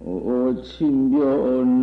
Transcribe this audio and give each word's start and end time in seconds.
어, 0.00 0.54
친변무하고. 0.62 1.74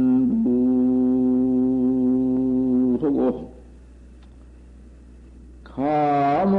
감은 5.64 6.52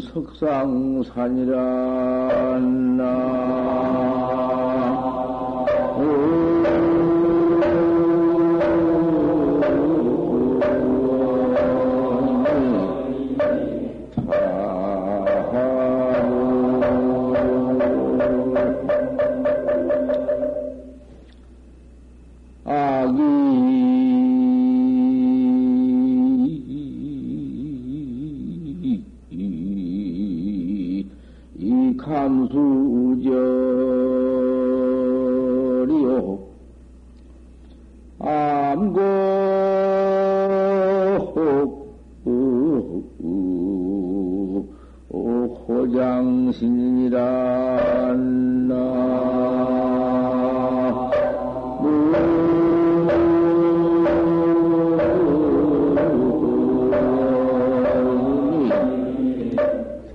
석상산이 0.00 1.46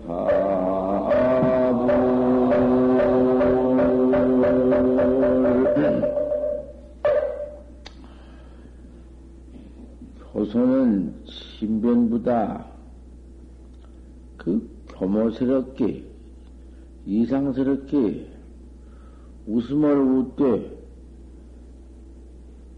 라 0.08 0.45
교모스럽게, 15.06 16.03
이상스럽게 17.06 18.28
웃음을 19.45 19.97
웃되, 19.97 20.86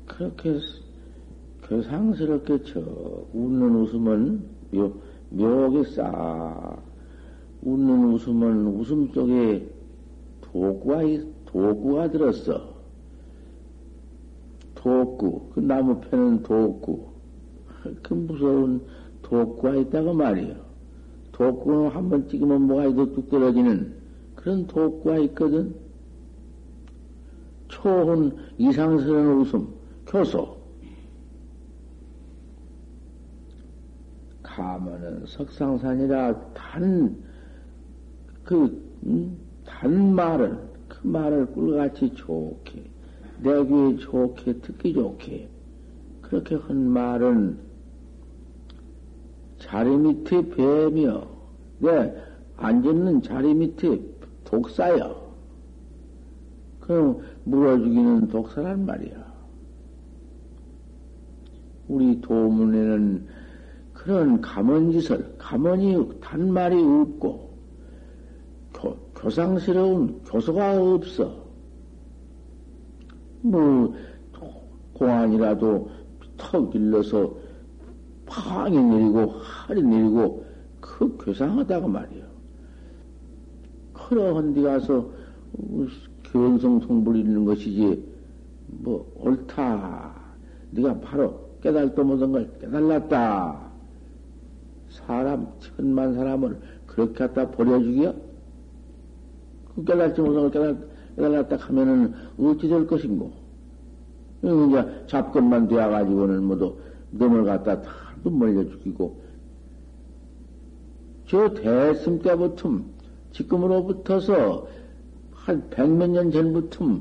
그렇게 0.06 0.60
교상스럽게 1.64 2.64
저 2.64 2.80
웃는 3.34 3.76
웃음은 3.76 4.50
묘, 4.72 4.94
묘하게 5.30 5.84
싸. 5.92 6.87
웃는 7.64 8.14
웃음은 8.14 8.68
웃음 8.68 9.12
속에 9.14 9.70
도구가, 10.42 11.02
도구가 11.46 12.12
들었어. 12.12 12.76
도구. 14.76 15.50
그 15.54 15.60
나무 15.60 16.00
패는 16.02 16.44
도구. 16.44 17.08
그 18.04 18.14
무서운 18.14 18.82
도구가 19.22 19.76
있다고 19.76 20.14
말이요. 20.14 20.56
독구는 21.32 21.90
한 21.90 22.10
번 22.10 22.28
찍으면 22.28 22.64
뭐가 22.64 22.90
뚝 23.14 23.30
떨어지는 23.30 23.94
그런 24.36 24.66
독구가 24.66 25.20
있거든. 25.20 25.76
초혼 27.68 28.36
이상스러운 28.58 29.42
웃음, 29.42 29.68
교소. 30.08 30.58
가면은 34.42 35.26
석상산이라 35.28 36.54
단, 36.54 37.24
그, 38.48 38.82
음, 39.06 39.38
단 39.66 40.16
말을, 40.16 40.58
그 40.88 41.06
말을 41.06 41.48
꿀같이 41.48 42.14
좋게, 42.14 42.82
내 43.44 43.66
귀에 43.66 43.98
좋게, 43.98 44.60
듣기 44.60 44.94
좋게, 44.94 45.50
그렇게 46.22 46.56
한 46.56 46.90
말은 46.90 47.60
자리 49.60 49.90
밑에 49.98 50.50
뱀이여. 50.50 51.28
내 51.80 52.14
앉았는 52.56 53.22
자리 53.22 53.54
밑에 53.54 54.02
독사여. 54.46 55.28
그럼 56.80 57.20
물어 57.44 57.78
죽이는 57.80 58.30
독사란 58.30 58.86
말이야. 58.86 59.28
우리 61.90 62.22
도문에는 62.22 63.28
그런 63.92 64.40
가먼짓을, 64.40 65.36
가먼이 65.38 66.20
단말이 66.22 66.82
없고, 66.82 67.47
교, 69.18 69.22
교상스러운 69.22 70.22
교소가 70.24 70.82
없어. 70.82 71.48
뭐, 73.42 73.94
공안이라도 74.94 75.90
턱 76.38 76.72
길러서 76.72 77.34
팡이 78.26 78.78
내리고 78.78 79.34
하리 79.40 79.82
내리고 79.82 80.46
그 80.80 81.18
괴상하다고 81.18 81.88
말이요. 81.88 82.24
그러한 83.94 84.54
데 84.54 84.62
가서 84.62 85.10
견성성 86.24 87.04
부리는 87.04 87.46
것이지 87.46 88.04
뭐 88.68 89.12
옳다. 89.16 90.14
네가 90.72 91.00
바로 91.00 91.50
깨달도 91.62 92.04
못한 92.04 92.32
걸 92.32 92.52
깨달았다. 92.60 93.68
사람 94.90 95.48
천만 95.60 96.14
사람을 96.14 96.60
그렇게 96.86 97.14
갖다 97.14 97.50
버려주기요? 97.50 98.27
걸 99.86 100.52
깨달, 100.52 100.78
깨달았다 101.16 101.56
하면은 101.58 102.14
어찌 102.40 102.68
될 102.68 102.88
것인고? 102.88 103.32
이제 104.44 105.06
잡것만 105.08 105.68
되어가지고는 105.68 106.44
모두 106.44 106.76
넘어갔다 107.12 107.82
다 107.82 107.92
눈물려 108.24 108.70
죽이고, 108.70 109.20
저 111.28 111.54
대승 111.54 112.20
때부터, 112.20 112.80
지금으로부터서 113.34 114.68
한 115.32 115.70
백몇 115.70 116.10
년 116.10 116.32
전부터 116.32 117.00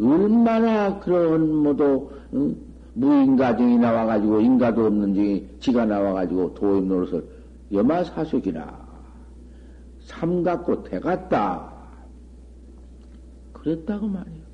얼마나 0.00 0.98
그런 1.00 1.54
모두 1.54 2.10
응? 2.34 2.56
무인가정이 2.94 3.78
나와가지고 3.78 4.40
인가도 4.40 4.86
없는 4.86 5.14
중에 5.14 5.46
지가 5.60 5.84
나와가지고 5.84 6.54
도임 6.54 6.88
노릇을 6.88 7.24
여마사숙이나 7.72 8.86
삼갖고 10.00 10.84
대갔다 10.84 11.75
그랬다고 13.66 14.06
말이요. 14.06 14.46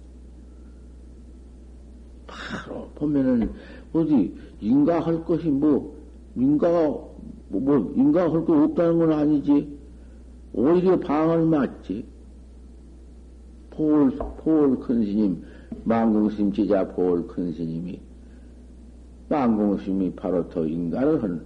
바로 2.27 2.89
보면은 2.95 3.53
어디 3.93 4.35
인가할 4.59 5.23
것이 5.25 5.51
뭐 5.51 5.95
인가가, 6.35 6.89
뭐, 6.89 7.61
뭐 7.61 7.93
인가가 7.95 8.33
할거 8.33 8.65
없다는 8.65 8.99
건 8.99 9.13
아니지. 9.13 9.79
오히려 10.55 10.99
방을 10.99 11.45
맞지. 11.45 12.07
포울, 13.71 14.11
포울 14.17 14.79
큰 14.81 15.05
스님, 15.05 15.45
망공스님 15.85 16.53
제자 16.53 16.87
포울 16.89 17.27
큰 17.27 17.53
스님이, 17.53 17.99
망공스님이 19.31 20.15
바로 20.15 20.47
더 20.51 20.67
인가를 20.67 21.23
한 21.23 21.43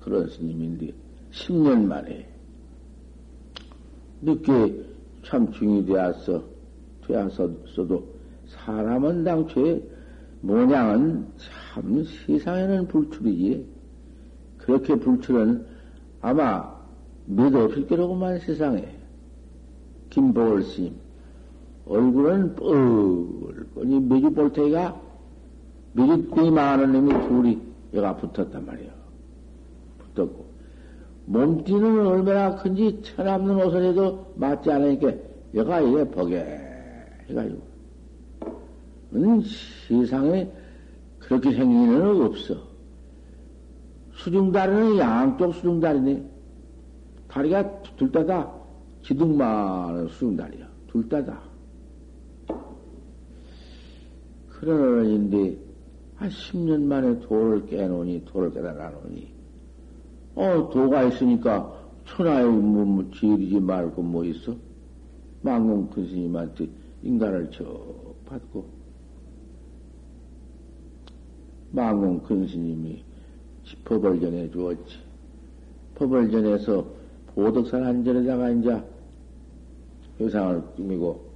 그런 0.00 0.28
스님인데, 0.28 0.92
10년 1.32 1.84
만에, 1.86 2.28
늦게 4.22 4.84
참 5.24 5.50
중이 5.50 5.84
되었어, 5.84 6.53
되었어도, 7.06 8.04
사람은 8.46 9.24
당초에 9.24 9.82
모양은 10.40 11.26
참 11.38 12.04
세상에는 12.26 12.88
불출이지. 12.88 13.66
그렇게 14.58 14.94
불출은 14.94 15.64
아마 16.20 16.74
몇 17.26 17.54
없을 17.54 17.86
거라고만 17.86 18.40
세상에. 18.40 18.86
김보월 20.10 20.62
스님. 20.62 20.94
얼굴은 21.86 22.54
뻘거니 22.56 24.00
매주 24.00 24.30
볼테가 24.32 25.00
매주 25.92 26.50
많은 26.50 26.92
놈이 26.92 27.28
둘이 27.28 27.58
여가 27.94 28.16
붙었단 28.16 28.64
말이야. 28.64 28.90
붙었고. 29.98 30.44
몸띠는 31.26 32.06
얼마나 32.06 32.54
큰지 32.56 33.00
천없는 33.02 33.56
옷을 33.64 33.82
해도 33.82 34.26
맞지 34.36 34.70
않으니까 34.70 35.12
여가 35.54 35.80
이래 35.80 36.04
보게 36.10 36.73
해가지고 37.28 37.62
세상에 39.88 40.50
그렇게 41.18 41.52
생기는 41.52 42.22
없어. 42.22 42.56
수중다리는 44.14 44.98
양쪽 44.98 45.54
수중다리네. 45.54 46.30
다리가 47.28 47.82
둘 47.96 48.10
다 48.12 48.24
다 48.26 48.52
기둥만 49.02 50.08
수중다리야. 50.08 50.68
둘 50.88 51.08
다 51.08 51.24
다. 51.24 51.40
그런 54.48 54.80
어른인데 54.80 55.58
한 56.16 56.28
10년 56.30 56.82
만에 56.84 57.18
도를 57.20 57.66
깨놓으니 57.66 58.24
도를 58.24 58.52
깨달아놓으니 58.52 59.28
어 60.36 60.70
도가 60.72 61.04
있으니까 61.04 61.72
천하에 62.06 62.44
뭐, 62.44 62.84
뭐 62.84 63.10
지으리지 63.14 63.60
말고 63.60 64.02
뭐 64.02 64.24
있어? 64.24 64.54
망공 65.42 65.90
큰 65.90 66.06
스님한테 66.06 66.68
인간을 67.04 67.50
저 67.52 67.64
받고 68.24 68.64
망공 71.70 72.22
큰 72.22 72.46
스님이 72.48 73.02
법을 73.84 74.20
전해 74.20 74.50
주었지. 74.50 74.98
법을 75.96 76.30
전해서 76.30 76.86
보덕산 77.34 77.84
한 77.84 78.04
절에다가 78.04 78.50
이제 78.50 78.82
회상을 80.18 80.62
꾸미고 80.76 81.34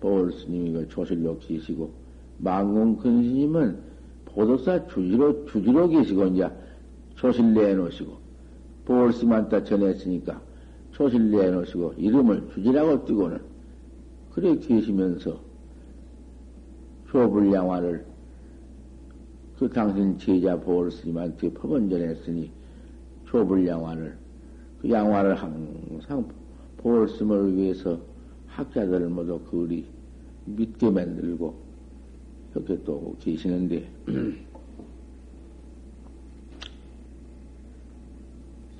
보월 0.00 0.32
스님이 0.32 0.72
그 0.72 0.88
조실로 0.88 1.38
계시고 1.38 1.92
망공 2.38 2.96
큰 2.96 3.22
스님은 3.22 3.78
보덕사 4.24 4.88
주지로 4.88 5.46
주지로 5.46 5.88
계시고 5.88 6.26
이제 6.26 6.48
조실 7.14 7.54
내놓으시고 7.54 8.16
보월 8.86 9.12
스님한테 9.12 9.62
전했으니까 9.62 10.49
조실 11.00 11.30
내놓으시고 11.30 11.94
이름을 11.96 12.50
주지라고 12.52 13.06
띄고는 13.06 13.40
그래 14.34 14.54
계시면서 14.58 15.40
조불양화를 17.08 18.04
그 19.58 19.66
당신 19.70 20.18
제자 20.18 20.60
보월 20.60 20.90
스님한테 20.90 21.54
법원 21.54 21.88
전했으니 21.88 22.52
조불양화를 23.28 24.14
그 24.82 24.90
양화를 24.90 25.36
항상 25.36 26.28
보월 26.76 27.08
스님을 27.08 27.56
위해서 27.56 27.98
학자들 28.48 29.08
모두 29.08 29.40
그리 29.50 29.86
믿게 30.44 30.90
만들고 30.90 31.54
이렇게 32.54 32.78
또 32.84 33.16
계시는데 33.20 33.88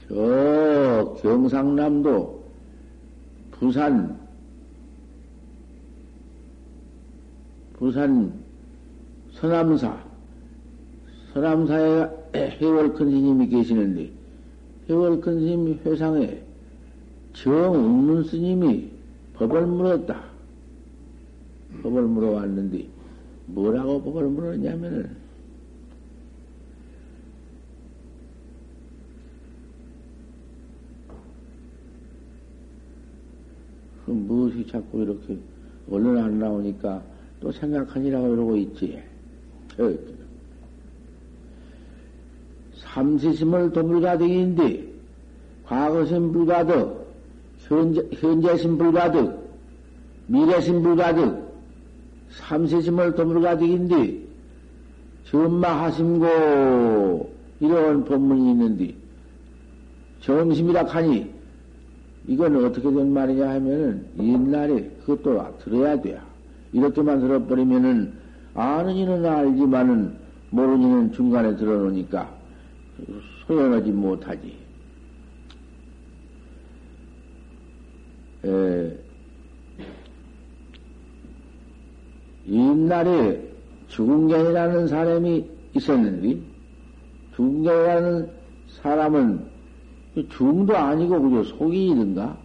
저 0.07 0.80
경상남도 1.15 2.45
부산 3.53 4.19
부산 7.75 8.33
서남사 9.33 10.11
서남사에 11.33 12.09
해월큰 12.61 13.11
스님이 13.11 13.49
계시는데 13.49 14.11
해월큰 14.89 15.41
스님 15.41 15.81
회상에 15.85 16.43
정웅문 17.33 18.25
스님이 18.25 18.91
법을 19.35 19.67
물었다. 19.67 20.25
법을 21.83 22.03
물어왔는데 22.03 22.87
뭐라고 23.47 24.03
법을 24.03 24.25
물었냐면은 24.29 25.17
무엇이 34.13 34.67
자꾸 34.67 35.03
이렇게 35.03 35.39
얼른 35.91 36.19
안 36.19 36.39
나오니까 36.39 37.03
또 37.41 37.51
생각하니라고 37.53 38.35
이러고 38.35 38.57
있지. 38.57 39.03
삼세심을 42.77 43.73
도물가득인데 43.73 44.89
과거심 45.65 46.33
불가득, 46.33 47.07
현재, 47.59 48.07
현재심 48.13 48.79
불가득, 48.79 49.39
미래심 50.27 50.83
불가득, 50.83 51.51
삼세심을 52.31 53.15
도물가득인데 53.15 54.21
전마하심고 55.27 56.27
이런 57.61 58.05
법문이 58.05 58.51
있는데 58.51 58.95
정심이라 60.21 60.85
하니 60.85 61.40
이건 62.27 62.65
어떻게 62.65 62.91
된 62.91 63.13
말이냐 63.13 63.49
하면은 63.49 64.07
옛날에 64.19 64.91
그것도 65.05 65.59
들어야 65.65 66.01
돼. 66.01 66.21
이렇게만 66.73 67.21
들어버리면은 67.21 68.13
아는 68.55 68.95
이는 68.95 69.25
알지만은 69.25 70.15
모르는 70.51 70.81
이는 70.83 71.13
중간에 71.13 71.57
들어놓으니까 71.57 72.31
소용하지 73.47 73.91
못하지. 73.91 74.57
에, 78.45 78.99
옛날에 82.49 83.51
죽은경이라는 83.89 84.89
사람이 84.89 85.51
있었는데, 85.75 86.41
죽은경이라는 87.37 88.31
사람은 88.83 89.50
중도 90.31 90.77
아니고 90.77 91.23
그저 91.23 91.57
속이든가 91.57 92.37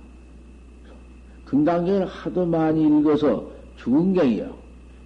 금강경을 1.46 2.06
하도 2.06 2.46
많이 2.46 2.84
읽어서 2.86 3.50
죽은경이요. 3.78 4.54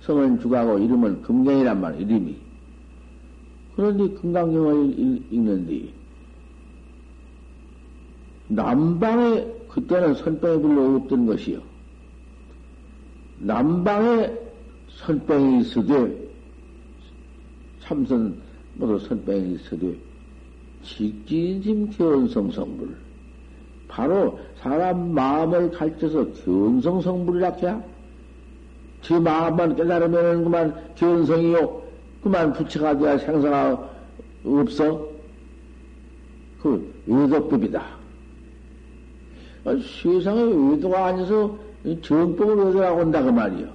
성은 0.02 0.40
죽하고 0.40 0.80
이름은 0.80 1.22
금경이란 1.22 1.82
말, 1.82 2.00
이름이. 2.00 2.36
그런데 3.76 4.10
금강경을 4.16 4.96
읽는데, 5.32 5.90
남방에, 8.48 9.46
그때는 9.70 10.16
선병이 10.16 10.62
별로 10.62 10.96
없던 10.96 11.26
것이요. 11.28 11.62
남방에 13.40 14.32
선병이 14.98 15.62
있어도, 15.62 16.10
참선, 17.82 18.42
모두 18.76 19.00
선병이 19.00 19.56
있어도, 19.56 19.94
직진심 20.84 21.92
견성성불. 21.92 22.96
바로 23.88 24.40
사람 24.58 25.14
마음을 25.14 25.72
가르쳐서 25.72 26.32
견성성불이라 26.34 27.50
해야? 27.54 27.84
제 29.02 29.20
마음만 29.20 29.76
깨달으면 29.76 30.44
그만 30.44 30.96
견성이요. 30.96 31.82
그만 32.22 32.54
부처가 32.54 32.98
돼야 32.98 33.18
생사가 33.18 33.90
없어? 34.46 35.08
그 36.62 36.94
외도법이다. 37.08 37.82
아, 39.66 39.78
세상에 40.02 40.42
외도가 40.44 41.08
아니서 41.08 41.58
정법을 42.02 42.66
외도라고 42.66 43.00
한다 43.02 43.24
그 43.24 43.30
말이요. 43.30 43.68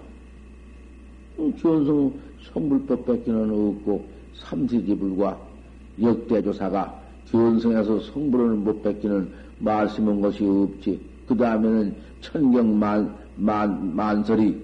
견성 1.60 2.12
성불법 2.52 3.06
밖에는 3.06 3.50
없고 3.50 4.06
삼세지불과 4.36 5.53
역대조사가 6.00 7.02
견성해서 7.30 8.00
성불을 8.00 8.56
못 8.56 8.82
뺏기는 8.82 9.28
말씀은 9.58 10.20
것이 10.20 10.44
없지. 10.44 11.00
그 11.26 11.36
다음에는 11.36 11.94
천경 12.20 12.78
만, 12.78 13.14
만, 13.36 13.94
만설이 13.94 14.60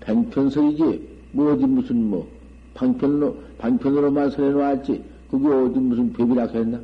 팽편설이지. 0.00 1.08
뭐 1.32 1.52
어디 1.52 1.66
무슨 1.66 2.10
뭐, 2.10 2.28
방편으로, 2.74 3.36
방편으로만 3.58 4.30
설해놓았지. 4.30 5.02
그게 5.30 5.48
어디 5.48 5.78
무슨 5.78 6.12
법이라 6.12 6.46
했나? 6.48 6.78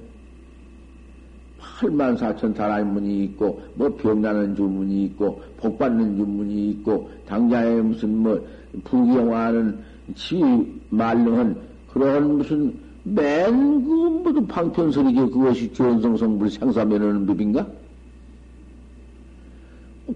8만 1.60 2.16
4천 2.16 2.54
다라문이 2.54 3.24
있고, 3.24 3.60
뭐 3.74 3.88
병나는 3.96 4.54
주문이 4.54 5.04
있고, 5.04 5.42
복 5.58 5.78
받는 5.78 6.16
주문이 6.16 6.70
있고, 6.70 7.10
당장에 7.26 7.80
무슨 7.82 8.16
뭐, 8.18 8.46
부경화하는 8.84 9.78
지 10.14 10.42
말릉한 10.90 11.56
그런 11.92 12.38
무슨 12.38 12.74
맨, 13.04 13.84
그, 13.84 13.90
모두 13.90 14.46
방편설이지. 14.46 15.20
그것이 15.32 15.72
견성성불 15.72 16.50
생사면하는 16.50 17.26
법인가? 17.26 17.66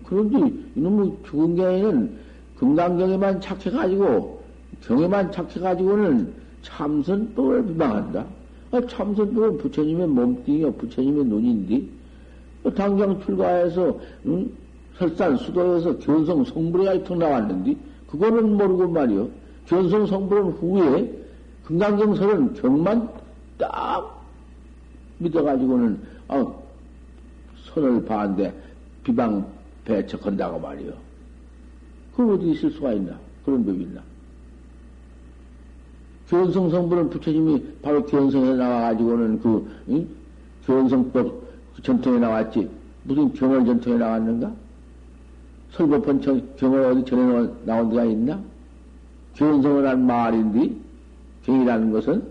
그런데 0.05 0.53
이놈의 0.75 1.13
죽은 1.27 1.57
경에는 1.57 2.13
금강경에만 2.59 3.41
착해가지고, 3.41 4.43
경에만 4.85 5.33
착해가지고는 5.33 6.33
참선법을 6.63 7.67
비방한다. 7.67 8.25
아, 8.73 8.81
참선법은 8.87 9.59
부처님의 9.59 10.07
몸뚱이요, 10.09 10.73
부처님의 10.73 11.25
눈인데, 11.27 11.83
뭐 12.63 12.73
당장 12.73 13.21
출가해서, 13.21 13.99
응? 14.27 14.51
설산 14.97 15.37
수도에서 15.37 15.99
견성 15.99 16.45
성불에 16.45 16.85
가이통 16.85 17.19
나왔는데, 17.19 17.77
그거는 18.07 18.57
모르고 18.57 18.89
말이요. 18.89 19.29
견성 19.67 20.07
성불은 20.07 20.43
후에 20.53 21.22
금강경설은 21.73 22.55
경만 22.55 23.09
딱 23.57 24.23
믿어가지고는 25.19 25.99
어, 26.29 26.63
손을 27.57 28.05
반대 28.05 28.53
비방 29.03 29.47
배척한다고 29.87 30.59
말이요. 30.59 30.93
그 32.15 32.35
어디 32.35 32.51
있을 32.51 32.71
수가 32.73 32.93
있나? 32.93 33.19
그런 33.45 33.65
법이 33.65 33.85
있나? 33.85 34.03
견성 36.29 36.71
성분은 36.71 37.09
부처님이 37.11 37.65
바로 37.81 38.05
견성에 38.05 38.55
나와가지고는 38.55 39.41
그, 39.41 39.71
응? 39.89 40.07
견성법 40.67 41.43
전통에 41.83 42.19
나왔지. 42.19 42.69
무슨 43.05 43.33
경월 43.33 43.65
전통에 43.65 43.97
나왔는가? 43.97 44.53
설법헌 45.73 46.21
경월 46.57 46.85
어디 46.85 47.05
전에 47.05 47.51
나온 47.65 47.89
데가 47.89 48.05
있나? 48.05 48.39
견성을 49.35 49.87
한 49.89 50.07
말인데, 50.07 50.92
경이라는 51.45 51.93
것은? 51.93 52.23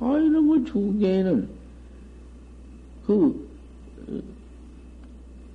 아, 0.00 0.18
이런 0.18 0.48
걸 0.48 0.64
중계에는 0.64 1.48
그, 3.06 3.48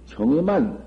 경에만 0.08 0.80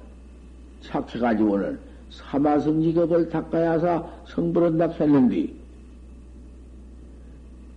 착해가지고는 0.83 1.79
사마성지급을 2.11 3.29
닦아야사 3.29 4.05
성불한다 4.27 4.89
했는데, 4.89 5.53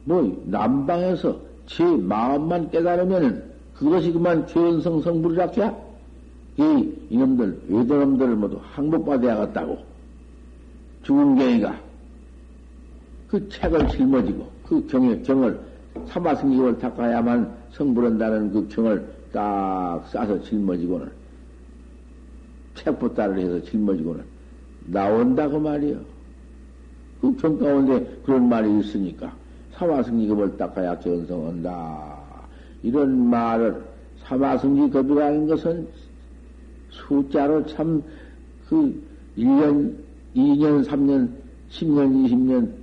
뭐, 0.06 0.44
남방에서 0.46 1.39
제 1.68 1.84
마음만 1.84 2.72
깨달으면은 2.72 3.44
그것이 3.75 4.12
그만 4.12 4.46
견성 4.46 5.01
성불이라케야? 5.01 5.75
이, 6.58 6.94
이놈들, 7.10 7.62
외도놈들을 7.68 8.36
모두 8.36 8.60
항복받아야겠다고. 8.62 9.77
죽은 11.03 11.36
경이가 11.36 11.82
그 13.33 13.49
책을 13.49 13.87
짊어지고 13.87 14.47
그 14.67 14.85
경에, 14.85 15.19
경을 15.23 15.59
사마성기을 16.05 16.77
닦아야만 16.77 17.51
성불한다는 17.71 18.51
그 18.53 18.67
경을 18.67 19.03
딱 19.31 20.05
싸서 20.11 20.39
짊어지고는 20.43 21.09
책보따를 22.75 23.39
해서 23.39 23.63
짊어지고는 23.63 24.23
나온다고 24.85 25.59
말이요. 25.59 25.97
그 27.21 27.35
경 27.37 27.57
가운데 27.57 28.05
그런 28.23 28.47
말이 28.47 28.79
있으니까 28.81 29.33
사마성기급을 29.71 30.55
닦아야 30.55 30.99
견성한다. 30.99 32.19
이런 32.83 33.17
말을 33.31 33.81
사마성기급이라는 34.25 35.47
것은 35.47 35.87
숫자로 36.91 37.65
참 37.65 38.03
그 38.69 39.03
1년, 39.35 39.95
2년, 40.35 40.85
3년, 40.85 41.29
10년, 41.71 42.27
20년, 42.27 42.82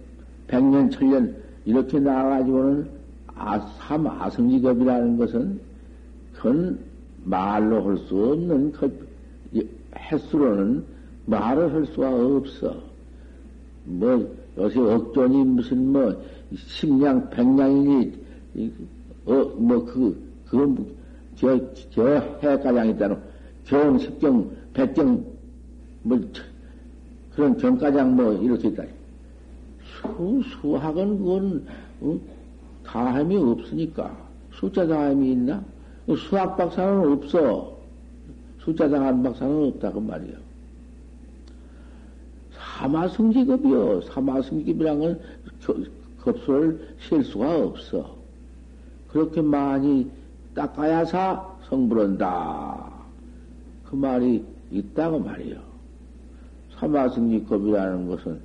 100년, 0.50 0.90
1000년 0.90 1.34
이렇게 1.64 1.98
나와가지고는 2.00 2.88
아, 3.34 3.58
사마성지급이라는 3.78 5.16
것은 5.16 5.60
그건 6.34 6.78
말로 7.24 7.82
할 7.82 7.96
수 7.98 8.32
없는 8.32 8.72
그 8.72 9.10
횟수로는 9.96 10.84
말을 11.26 11.72
할 11.72 11.86
수가 11.86 12.14
없어. 12.14 12.76
뭐 13.84 14.36
요새 14.58 14.80
억존이 14.80 15.44
무슨 15.44 15.92
뭐 15.92 16.22
십량 16.54 17.30
백량이니 17.30 18.12
어뭐 19.24 19.84
그 19.84 20.30
그건 20.46 20.86
저저 21.36 22.22
해가장 22.42 22.88
있다는 22.90 23.16
경 23.64 23.98
십경 23.98 24.50
백경 24.74 25.24
뭐 26.02 26.20
그런 27.34 27.56
경가장 27.56 28.16
뭐 28.16 28.32
이렇게 28.34 28.68
있다. 28.68 28.84
수 30.00 30.42
수학은 30.60 31.18
그건 31.18 31.66
어? 32.00 32.18
다함이 32.84 33.36
없으니까 33.36 34.16
숫자 34.52 34.86
다함이 34.86 35.32
있나? 35.32 35.62
수학 36.16 36.56
박사는 36.56 37.12
없어. 37.12 37.78
숫자 38.58 38.88
다함 38.88 39.22
박사는 39.22 39.68
없다고 39.68 40.00
말이야. 40.00 40.36
사마승지급이요. 42.52 44.02
사마승지급이란 44.02 44.98
건 44.98 45.20
급수를 46.20 46.96
셀 47.08 47.24
수가 47.24 47.58
없어. 47.58 48.16
그렇게 49.08 49.40
많이 49.40 50.10
닦아야사 50.54 51.58
성불한다. 51.68 52.90
그 53.84 53.96
말이 53.96 54.44
있다고 54.70 55.18
말이요. 55.20 55.58
사마승지급이라는 56.76 58.08
것은 58.08 58.40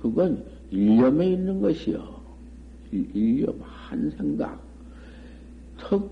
그건 0.00 0.44
일념에 0.70 1.30
있는 1.30 1.60
것이요. 1.60 2.18
일념, 2.92 3.58
한 3.62 4.10
생각. 4.10 4.60
턱 5.78 6.10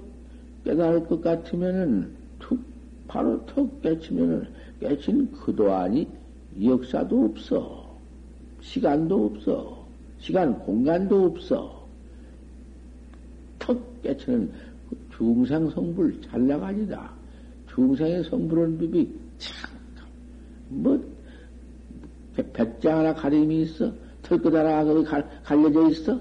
깨달을 0.65 1.07
것 1.07 1.21
같으면은 1.21 2.11
툭, 2.39 2.61
바로 3.09 3.45
턱 3.47 3.83
깨치면은 3.83 4.47
깨친 4.81 5.31
그도 5.33 5.73
아니 5.73 6.07
역사도 6.63 7.25
없어. 7.25 7.87
시간도 8.61 9.27
없어. 9.27 9.87
시간, 10.19 10.59
공간도 10.61 11.25
없어. 11.27 11.87
턱 13.59 14.03
깨치는 14.03 14.51
그 14.89 14.97
중상 15.17 15.71
성불 15.71 16.21
잘 16.23 16.47
나가니다. 16.47 17.11
중상의 17.69 18.25
성불은 18.25 18.79
법이 18.79 19.13
참, 19.39 19.71
뭐, 20.69 21.05
백장 22.53 22.99
하나 22.99 23.15
가림이 23.15 23.63
있어? 23.63 23.93
하나 24.29 24.85
거기 24.85 25.05
갈려져 25.45 25.91
있어? 25.91 26.21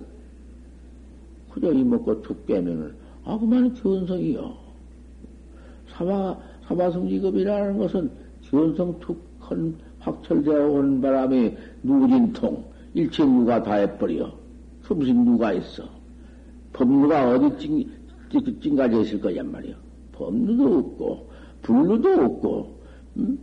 그저 1.52 1.72
이먹고 1.72 2.22
툭 2.22 2.46
깨면은, 2.46 2.94
아, 3.24 3.38
그만 3.38 3.74
견성이요. 3.74 4.54
사마, 5.90 6.38
사마성지급이라는 6.68 7.78
것은 7.78 8.12
견성 8.42 9.00
툭한 9.00 9.76
확철되어 10.00 10.68
오는 10.70 11.02
바람에 11.02 11.58
누진통, 11.84 12.64
일체 12.94 13.26
누가 13.26 13.64
다 13.64 13.76
해버려. 13.76 14.32
그 14.84 14.94
무슨 14.94 15.26
누가 15.26 15.54
있어. 15.54 15.84
법루가 16.74 17.32
어디 17.32 17.58
찡, 17.58 17.90
찡, 18.30 18.62
찡가져 18.62 19.02
있을 19.02 19.22
거야 19.22 19.42
말이야. 19.44 19.76
법루도 20.12 20.78
없고, 20.78 21.30
불루도 21.62 22.10
없고, 22.10 22.80
응? 23.18 23.38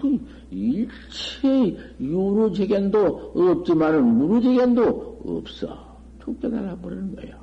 그 0.00 0.18
일체 0.50 1.76
유루재견도 2.00 3.32
없지만은 3.34 4.04
무루재견도 4.04 5.22
없어. 5.24 5.96
툭 6.18 6.40
깨달아 6.40 6.76
버리는 6.76 7.14
거예요. 7.14 7.36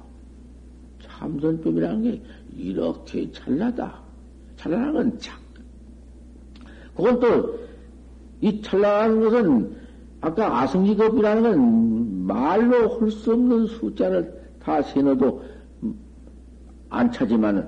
참선법이라는 1.01 2.03
게 2.03 2.21
이렇게 2.57 3.31
찰나다. 3.31 4.01
찰나는 4.57 4.93
건 4.93 5.19
참. 5.19 5.37
그건 6.95 7.19
또, 7.19 7.59
이 8.41 8.61
찰나는 8.61 9.21
것은, 9.21 9.75
아까 10.21 10.61
아성지급이라는 10.61 11.43
건 11.43 12.25
말로 12.25 12.99
할 12.99 13.11
수 13.11 13.33
없는 13.33 13.67
숫자를 13.67 14.33
다 14.59 14.81
세놓도 14.81 15.43
안 16.89 17.11
차지만은, 17.11 17.67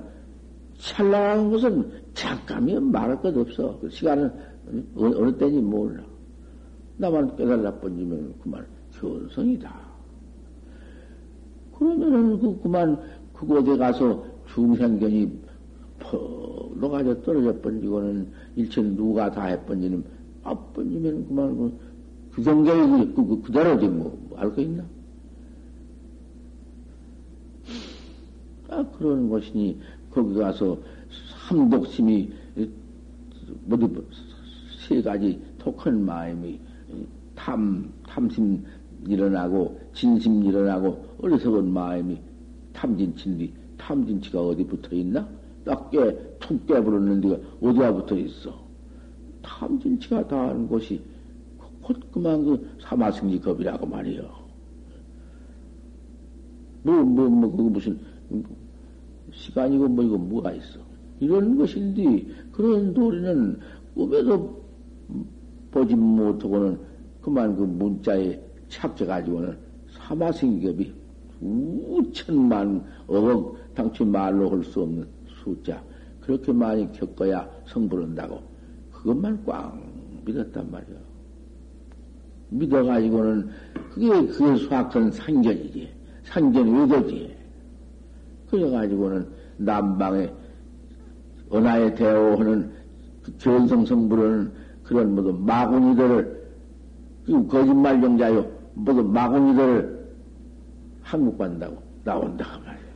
찰나는 0.78 1.50
것은 1.50 1.90
잠깐이면 2.14 2.92
말할 2.92 3.20
것 3.20 3.36
없어. 3.36 3.78
그 3.80 3.90
시간은 3.90 4.30
어느, 4.96 5.36
때인지 5.36 5.60
몰라. 5.60 6.02
나만 6.98 7.36
깨달라 7.36 7.72
번지면 7.74 8.34
그만 8.42 8.66
견성이다. 8.92 9.86
그러면은 11.78 12.40
그, 12.40 12.60
그만 12.62 12.98
그곳에 13.34 13.76
가서 13.76 14.24
중생견이 14.54 15.30
퍽 15.98 16.72
녹아져 16.78 17.20
떨어져 17.22 17.60
번지고는 17.60 18.28
일체 18.56 18.82
누가 18.82 19.30
다 19.30 19.46
해 19.46 19.60
번지는 19.64 20.02
아 20.42 20.54
번지면 20.54 21.28
그만 21.28 21.56
그, 21.56 21.78
그 22.32 22.42
경계에 22.42 22.74
그, 23.14 23.14
그, 23.14 23.42
그대로지 23.42 23.88
뭐알 23.88 24.54
거 24.54 24.62
있나? 24.62 24.84
아 28.68 28.84
그런 28.98 29.28
것이니 29.28 29.78
거기 30.10 30.34
가서 30.34 30.78
삼독심이 31.48 32.32
모두 33.66 33.88
세 34.86 35.02
가지 35.02 35.40
독한 35.58 36.04
마음이 36.04 36.60
탐 37.34 37.92
탐심 38.06 38.64
일어나고 39.06 39.78
진심 39.92 40.44
일어나고 40.44 41.04
어리석은 41.22 41.72
마음이 41.72 42.18
탐진치인데 42.72 43.52
탐진치가 43.76 44.40
어디 44.40 44.64
붙어 44.64 44.94
있나? 44.94 45.28
딱 45.64 45.90
깨, 45.90 46.16
툭 46.38 46.64
깨버렸는 46.66 47.20
데가 47.20 47.36
어디가 47.60 47.94
붙어 47.94 48.16
있어? 48.16 48.66
탐진치가 49.42 50.26
다 50.28 50.48
하는 50.48 50.68
곳이 50.68 51.00
곧 51.82 52.00
그만 52.12 52.44
그 52.44 52.68
사마승지겁이라고 52.80 53.86
말이요. 53.86 54.46
뭐, 56.82 57.02
뭐, 57.02 57.28
뭐, 57.28 57.50
그거 57.50 57.64
무슨, 57.64 57.98
시간이고 59.32 59.88
뭐 59.88 60.04
이거 60.04 60.16
뭐가 60.16 60.52
있어. 60.52 60.78
이런 61.18 61.56
것인데, 61.56 62.26
그런 62.52 62.94
도리는 62.94 63.58
꿈에도 63.94 64.65
보지 65.70 65.94
못하고는 65.94 66.78
그만 67.20 67.56
그 67.56 67.62
문자에 67.62 68.40
착져가지고는 68.68 69.56
사마승기급이 69.90 70.92
수천만 71.40 72.84
억억 73.06 73.56
당초 73.74 74.04
말로 74.04 74.50
할 74.50 74.64
수 74.64 74.82
없는 74.82 75.06
숫자 75.42 75.82
그렇게 76.20 76.52
많이 76.52 76.90
겪어야 76.92 77.48
성불한다고. 77.66 78.42
그것만 78.90 79.44
꽝 79.44 79.80
믿었단 80.24 80.70
말이야. 80.70 80.96
믿어가지고는 82.50 83.48
그게 83.92 84.26
그게 84.26 84.56
수학선 84.56 85.10
상견이지. 85.12 85.88
상견 86.24 86.80
외도지. 86.90 87.36
그래가지고는 88.50 89.28
남방에 89.58 90.32
은하에 91.52 91.94
대오하는 91.94 92.72
그 93.22 93.32
견성성부는 93.38 94.52
그런 94.86 95.14
모두 95.14 95.32
마구니들을 95.32 96.46
그 97.26 97.46
거짓말 97.48 98.02
용자요 98.02 98.46
모두 98.74 99.02
마구니들을 99.02 100.06
한국 101.02 101.38
간다고 101.38 101.82
나온다 102.04 102.58
말이야. 102.64 102.86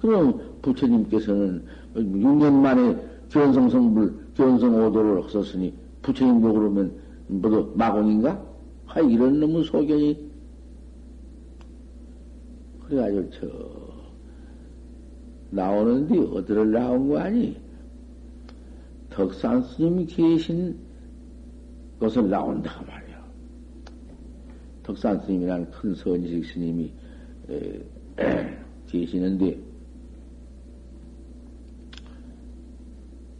그럼 0.00 0.40
부처님께서는 0.62 1.64
6년 1.94 2.52
만에 2.52 2.96
견성 3.28 3.68
성불 3.68 4.14
견성 4.34 4.86
오도를 4.86 5.18
없었으니 5.18 5.74
부처님도 6.02 6.52
그러면 6.52 6.92
모두 7.28 7.72
마구니인가? 7.74 8.42
아 8.86 9.00
이런 9.00 9.40
놈의 9.40 9.64
소견이 9.64 10.30
그래가지고 12.86 13.30
저 13.30 13.46
나오는데 15.50 16.18
어디를 16.38 16.70
나온 16.70 17.08
거 17.08 17.18
아니? 17.18 17.56
덕산 19.10 19.62
스님이 19.62 20.06
계신 20.06 20.85
것을 21.98 22.28
나온다 22.28 22.82
말이야. 22.86 23.16
덕산 24.82 25.20
스님이라는 25.22 25.70
큰 25.70 25.94
선지식 25.94 26.44
스님이 26.52 26.92
에, 27.48 27.80
에, 28.18 28.58
계시는데 28.86 29.58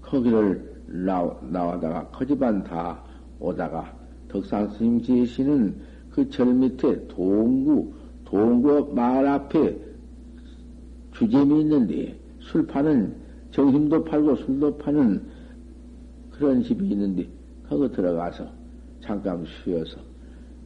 거기를 0.01 0.75
나, 0.87 1.23
나와다가 1.43 2.09
거지반 2.09 2.63
다 2.65 3.03
오다가 3.39 3.97
덕산 4.29 4.71
스님 4.71 5.01
계시는 5.01 5.77
그 6.11 6.29
절 6.31 6.55
밑에 6.55 7.07
동구 7.09 7.93
동구 8.25 8.93
마을 8.95 9.27
앞에 9.27 9.79
주점이 11.13 11.61
있는데 11.61 12.19
술 12.41 12.67
파는 12.67 13.15
정심도 13.51 14.03
팔고 14.05 14.37
술도 14.37 14.79
파는 14.79 15.23
그런 16.31 16.63
집이 16.63 16.89
있는데 16.89 17.29
거기 17.69 17.91
들어가서 17.95 18.47
잠깐 19.01 19.45
쉬어서 19.65 19.99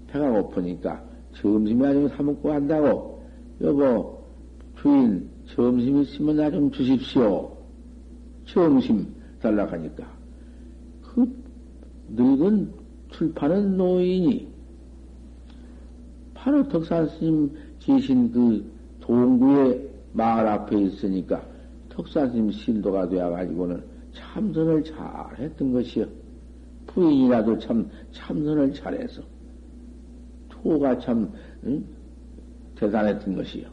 배가 0.07 0.31
고프니까 0.31 1.03
점심이 1.35 1.81
나좀 1.81 2.09
사먹고 2.09 2.53
한다고 2.53 3.23
여보 3.61 4.23
주인 4.81 5.29
점심 5.47 6.01
있으면 6.03 6.37
나 6.37 6.51
좀 6.51 6.71
주십시오. 6.71 7.57
점심 8.47 9.07
달라 9.41 9.65
하니까 9.71 10.11
그 11.03 11.27
늙은 12.09 12.73
출판은 13.11 13.77
노인이 13.77 14.49
바로 16.35 16.67
덕산 16.69 17.07
스님 17.09 17.53
계신 17.79 18.33
그 18.33 18.65
동구의 19.01 19.89
마을 20.13 20.47
앞에 20.49 20.81
있으니까 20.81 21.45
덕산 21.91 22.31
스님 22.31 22.51
신도가 22.51 23.09
되어가지고는 23.09 23.83
참선을 24.13 24.85
잘 24.85 24.99
했던 25.39 25.73
것이요. 25.73 26.07
부인이라도 26.93 27.59
참 27.59 27.89
참선을 28.13 28.73
잘해서 28.75 29.23
토가 30.49 30.99
참 30.99 31.31
응? 31.65 31.85
대단했던 32.77 33.37
것이요. 33.37 33.67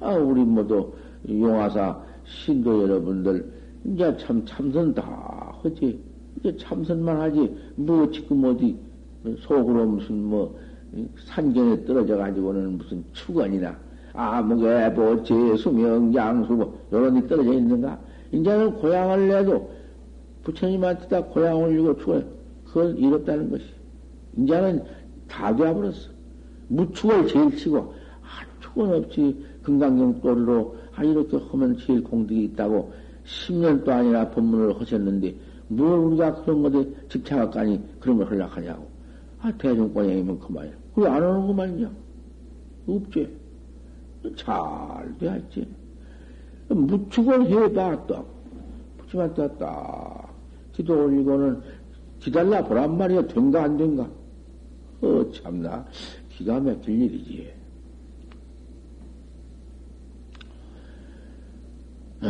아 0.00 0.14
우리 0.14 0.42
모두 0.44 0.92
용화사 1.28 2.02
신도 2.24 2.82
여러분들 2.84 3.52
이제 3.84 4.16
참 4.18 4.44
참선 4.46 4.94
다 4.94 5.58
하지. 5.62 5.98
이제 6.38 6.56
참선만 6.56 7.20
하지. 7.20 7.56
뭐 7.76 8.10
지금 8.10 8.44
어디 8.44 8.76
속으로 9.38 9.86
무슨 9.86 10.22
뭐 10.24 10.58
산경에 11.26 11.84
떨어져 11.84 12.16
가지고는 12.16 12.78
무슨 12.78 13.04
축원이나 13.12 13.76
아무개 14.12 14.92
보채 14.94 15.34
수명 15.56 16.14
양수 16.14 16.52
뭐 16.52 16.78
요런 16.92 17.20
데 17.20 17.26
떨어져 17.26 17.52
있는가? 17.52 17.98
이제는 18.32 18.74
고향을 18.76 19.28
내도 19.28 19.70
부처님한테 20.44 21.08
다 21.08 21.24
고향을 21.24 21.76
주고 21.76 21.98
죽어. 21.98 22.22
그걸 22.66 22.98
잃었다는 22.98 23.50
것이. 23.50 23.64
이제는 24.36 24.84
다 25.28 25.54
되어버렸어. 25.54 26.10
무축을 26.68 27.28
제일 27.28 27.56
치고, 27.56 27.78
아, 27.78 28.60
축은 28.60 28.92
없지. 28.92 29.44
금강경 29.62 30.20
또리로, 30.20 30.76
아, 30.94 31.02
이렇게 31.02 31.36
하면 31.36 31.76
제일 31.78 32.04
공덕이 32.04 32.44
있다고 32.44 32.92
10년 33.24 33.84
동안이나 33.84 34.30
법문을 34.30 34.80
하셨는데, 34.80 35.34
뭘 35.68 35.98
우리가 35.98 36.42
그런 36.42 36.62
것에 36.62 36.86
집착하까니 37.08 37.80
그런 38.00 38.18
걸 38.18 38.26
하려하냐고. 38.30 38.86
아, 39.40 39.52
대중권양이면 39.52 40.38
그만이야. 40.40 40.72
그래, 40.94 41.08
안 41.08 41.20
거만이야. 41.46 41.90
없지. 42.86 43.28
잘 44.36 45.14
돼야지. 45.18 45.66
무축을 46.68 47.46
해봐, 47.46 48.06
또. 48.06 48.26
붙이만 48.98 49.34
딱, 49.34 50.23
기도 50.74 51.04
올리고는 51.04 51.60
기달라 52.18 52.62
보란 52.64 52.98
말이야. 52.98 53.26
된가, 53.28 53.62
안 53.64 53.76
된가? 53.76 54.08
어, 55.00 55.30
참나. 55.32 55.86
기가 56.30 56.58
막힐 56.60 57.02
일이지. 57.02 57.52
어, 62.22 62.26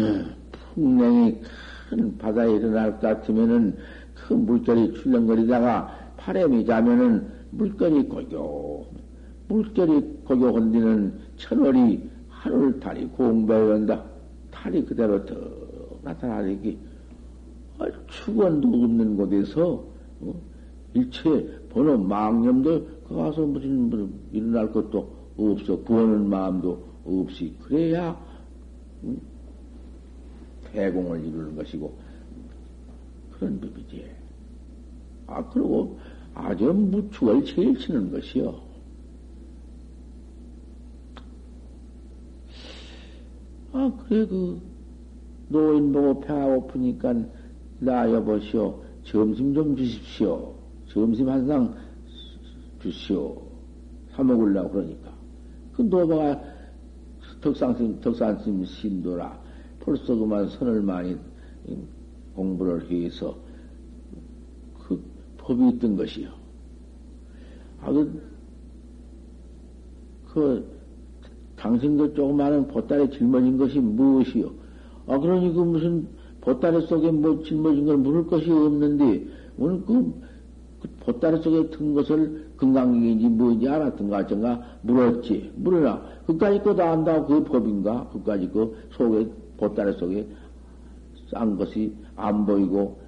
풍랑이 0.74 1.40
큰 1.88 2.18
바다에 2.18 2.52
일어날 2.52 2.92
것 2.92 3.00
같으면은 3.00 3.76
그 4.14 4.35
물결이 4.35 4.94
출렁거리다가 4.94 6.12
바람이 6.16 6.66
자면은 6.66 7.26
물결이 7.52 8.09
고교, 8.09 8.87
물결이 9.48 10.20
고교 10.24 10.52
건디는 10.52 11.18
천월이 11.37 12.11
하늘 12.28 12.78
달이 12.80 13.07
공배에 13.09 13.57
온다. 13.57 14.04
달이 14.50 14.85
그대로 14.85 15.24
더 15.24 15.35
나타나기 16.02 16.78
아, 17.78 17.87
축원도 18.06 18.68
없는 18.68 19.16
곳에서 19.16 19.84
어? 20.20 20.34
일체 20.94 21.60
번호 21.70 21.98
망념도 21.98 22.87
그 23.08 23.14
가서 23.14 23.44
무슨, 23.46 23.90
무슨 23.90 24.12
일어날 24.32 24.72
것도 24.72 25.12
없어 25.37 25.76
구하는 25.80 26.28
마음도 26.28 26.84
없이 27.04 27.54
그래야 27.60 28.18
음, 29.02 29.20
대공을 30.72 31.24
이루는 31.24 31.56
것이고 31.56 31.92
그런 33.32 33.60
법이지. 33.60 34.04
아 35.26 35.48
그리고 35.50 35.98
아주 36.34 36.72
무축을 36.72 37.44
제일 37.44 37.76
치는 37.78 38.12
것이요. 38.12 38.60
아 43.72 43.92
그래 44.06 44.26
그 44.26 44.60
노인 45.48 45.92
보고 45.92 46.20
배가 46.20 46.46
고프니까 46.46 47.14
나 47.80 48.10
여보시오 48.10 48.82
점심 49.04 49.54
좀 49.54 49.76
주십시오. 49.76 50.54
점심 50.88 51.28
한 51.28 51.46
상 51.46 51.74
주시오. 52.80 53.37
사먹으려고 54.12 54.70
그러니까. 54.70 55.12
그 55.72 55.82
노바가 55.82 56.40
덕상심, 57.40 58.00
덕산심 58.00 58.64
신도라. 58.64 59.38
벌써 59.80 60.14
그만 60.14 60.48
선을 60.48 60.82
많이 60.82 61.16
공부를 62.34 62.90
해서 62.90 63.37
그 64.87 65.02
법이 65.38 65.70
있던 65.70 65.96
것이요. 65.96 66.28
아, 67.80 67.92
그, 67.92 68.22
그, 70.28 70.74
당신도 71.56 72.14
조그마한 72.14 72.68
보따리 72.68 73.10
짊어진 73.10 73.56
것이 73.58 73.78
무엇이요? 73.78 74.50
아, 75.06 75.18
그러니 75.18 75.52
그 75.52 75.60
무슨 75.60 76.08
보따리 76.44 76.87
속에 76.87 77.11
뭐 77.11 77.42
짊어진 77.42 77.87
걸 77.87 77.96
물을 77.96 78.26
것이 78.26 78.50
없는데, 78.50 79.26
오늘 79.59 79.83
그, 79.85 80.12
그 80.80 80.88
보따리 81.00 81.40
속에 81.42 81.70
든 81.70 81.94
것을 81.94 82.44
건강인지 82.57 83.28
뭐인지 83.28 83.68
알았던가 83.68 84.18
어쩐가 84.18 84.62
물었지. 84.83 85.52
물으나, 85.57 86.02
그까지 86.26 86.62
거다 86.62 86.92
안다고 86.92 87.26
그게 87.26 87.44
법인가? 87.44 88.09
그까지 88.12 88.48
그 88.48 88.76
속에, 88.92 89.26
보따리 89.57 89.92
속에 89.94 90.26
싼 91.30 91.57
것이 91.57 91.94
안 92.16 92.44
보이고, 92.44 92.98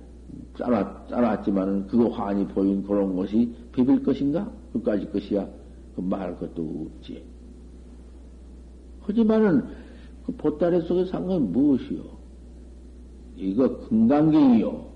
짜놨, 0.56 1.08
짜놨지만은 1.08 1.86
그거 1.88 2.08
환히 2.08 2.46
보인 2.46 2.82
그런 2.82 3.14
것이 3.14 3.52
비빌 3.72 4.02
것인가? 4.02 4.50
그까지 4.72 5.10
것이야. 5.10 5.46
그 5.94 6.00
말할 6.00 6.38
것도 6.38 6.88
없지. 6.96 7.22
하지만은 9.02 9.64
그 10.26 10.32
보따리 10.32 10.80
속에 10.82 11.04
산 11.06 11.26
건 11.26 11.52
무엇이요? 11.52 12.15
이거 13.36 13.78
금강경이요. 13.88 14.86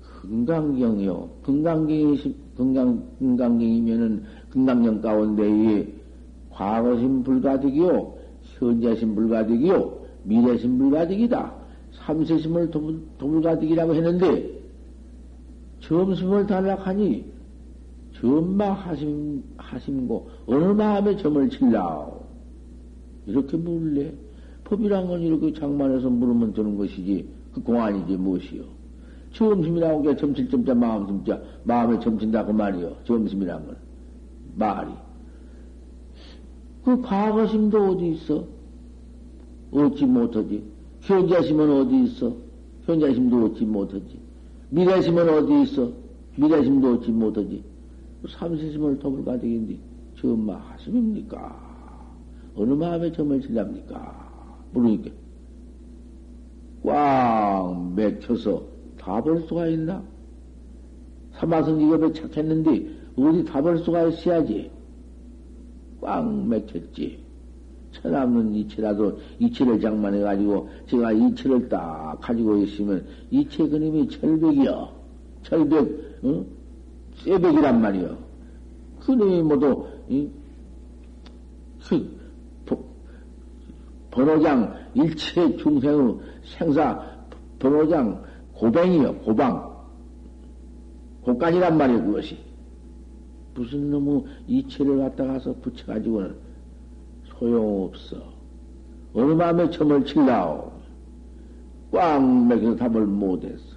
금강경이요. 0.00 1.28
금강경이, 1.44 2.34
금강, 2.56 3.02
금강경이면은 3.18 4.24
금강경 4.50 5.00
가운데에 5.00 5.92
과거신 6.50 7.22
불가득이요. 7.22 8.14
현재신 8.58 9.14
불가득이요. 9.14 9.98
미래신 10.24 10.78
불가득이다. 10.78 11.54
삼세심을 11.92 12.70
도불가득이라고 13.18 13.94
했는데, 13.94 14.56
점심을 15.80 16.46
달락하니, 16.46 17.24
점마 18.14 18.72
하심, 18.72 19.44
하심고, 19.56 20.28
어느 20.46 20.64
마음에 20.64 21.16
점을 21.16 21.48
칠라오? 21.48 22.24
이렇게 23.26 23.56
물래. 23.56 24.12
법이란 24.66 25.06
건 25.06 25.22
이렇게 25.22 25.52
장만해서 25.52 26.10
물으면 26.10 26.52
되는 26.52 26.76
것이지, 26.76 27.28
그 27.54 27.62
공안이지 27.62 28.16
무엇이요. 28.16 28.64
점심이라고 29.32 30.02
게 30.02 30.16
점칠 30.16 30.50
점자 30.50 30.74
마음 30.74 31.06
점자, 31.06 31.40
마음에 31.62 32.00
점친다 32.00 32.44
그 32.44 32.50
말이요. 32.52 32.96
점심이란 33.04 33.66
건. 33.66 33.76
말이. 34.56 34.90
그 36.84 37.00
과거심도 37.00 37.90
어디 37.90 38.12
있어? 38.12 38.44
얻지 39.70 40.04
못하지. 40.06 40.62
현자심은 41.02 41.70
어디 41.70 42.04
있어? 42.04 42.34
현자심도 42.86 43.44
얻지 43.46 43.64
못하지. 43.64 44.18
미래심은 44.70 45.28
어디 45.28 45.62
있어? 45.62 45.92
미래심도 46.36 46.94
얻지 46.94 47.10
못하지. 47.12 47.62
삼세심을 48.28 48.98
더불 48.98 49.24
가득인데 49.24 49.76
전마 50.18 50.56
하심입니까? 50.56 51.66
어느 52.56 52.72
마음에 52.72 53.12
점을 53.12 53.40
질랍니까? 53.40 54.25
모르니까 54.72 55.10
꽉 56.84 57.92
맥혀서 57.94 58.62
답을 58.98 59.46
수가 59.48 59.66
있나? 59.68 60.02
사마선 61.32 61.80
이겁에 61.80 62.12
착했는데 62.12 62.96
어디 63.16 63.44
답을 63.44 63.78
수가 63.78 64.04
있어야지. 64.04 64.70
꽉 66.00 66.46
맥혔지. 66.46 67.24
천없는 67.92 68.54
이체라도 68.54 69.18
이체를 69.38 69.80
장만해가지고 69.80 70.68
제가 70.86 71.12
이체를 71.12 71.68
딱 71.68 72.18
가지고 72.20 72.58
있으면 72.58 73.04
이체 73.30 73.66
그림이 73.68 74.08
철벽이여. 74.08 74.92
철벽, 75.42 75.88
어? 76.22 76.44
쇠벽이란 77.16 77.80
말이여. 77.80 78.18
그놈이 79.00 79.42
모두, 79.42 79.86
이, 80.08 80.28
그, 81.88 82.08
번호장 84.16 84.74
일체 84.94 85.54
중생의 85.58 86.16
생사, 86.42 86.98
번호장 87.58 88.24
고뱅이여, 88.54 89.12
고방. 89.16 89.76
고간이란 91.20 91.76
말이여, 91.76 92.02
그것이. 92.02 92.38
무슨 93.54 93.90
놈의 93.90 94.24
이체를 94.46 94.98
갖다가서 95.00 95.52
붙여가지고는 95.60 96.34
소용없어. 97.24 98.16
어느 99.12 99.32
마음에 99.32 99.68
점을 99.70 100.02
칠라오. 100.06 100.72
꽉 101.92 102.46
맥혀서 102.48 102.76
답을 102.76 103.04
못했어. 103.06 103.76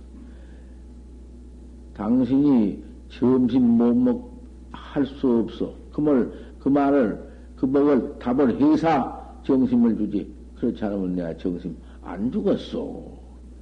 당신이 1.96 2.82
점심 3.10 3.78
못 3.78 3.94
먹, 3.94 4.30
할 4.72 5.06
수 5.06 5.40
없어. 5.40 5.74
그 5.92 6.00
말, 6.00 6.32
그 6.60 6.70
말을, 6.70 7.20
그 7.58 7.66
먹을 7.66 8.18
답을 8.20 8.62
해사 8.62 9.19
정심을 9.44 9.98
주지. 9.98 10.34
그렇지 10.58 10.84
않으면 10.84 11.16
내가 11.16 11.38
정심 11.38 11.76
안 12.04 12.32
죽었어. 12.32 13.04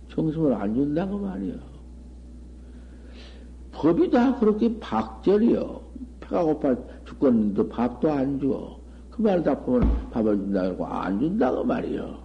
정심을 0.10 0.54
안 0.54 0.74
준다고 0.74 1.18
말이야. 1.20 1.56
법이 3.72 4.10
다 4.10 4.40
그렇게 4.40 4.80
박절이요. 4.80 5.82
배가 6.20 6.44
고파 6.44 6.76
죽겠는데 7.06 7.70
밥도 7.70 8.12
안 8.12 8.40
줘. 8.40 8.80
그 9.12 9.22
말을 9.22 9.44
다 9.44 9.60
보면 9.60 10.10
밥을 10.12 10.38
준다고 10.38 10.86
안 10.86 11.20
준다고 11.20 11.64
말이요. 11.64 12.18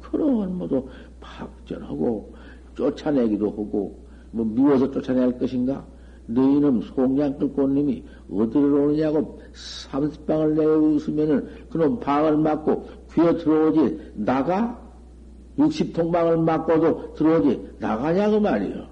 그러면 0.00 0.58
모두 0.58 0.88
박절하고 1.20 2.34
쫓아내기도 2.74 3.50
하고 3.50 4.04
뭐 4.32 4.44
미워서 4.44 4.90
쫓아낼 4.90 5.38
것인가? 5.38 5.84
너희는 6.34 6.82
송양 6.82 7.38
끌꽃님이 7.38 8.04
어디로 8.30 8.84
오느냐고 8.84 9.40
삼십방을 9.52 10.54
내웃으면은 10.54 11.48
그놈 11.70 12.00
방을 12.00 12.36
맞고 12.38 12.88
귀어 13.12 13.36
들어오지 13.36 14.12
나가? 14.14 14.80
육십통방을 15.58 16.38
맞고도 16.38 17.14
들어오지 17.14 17.76
나가냐고 17.78 18.40
말이요. 18.40 18.86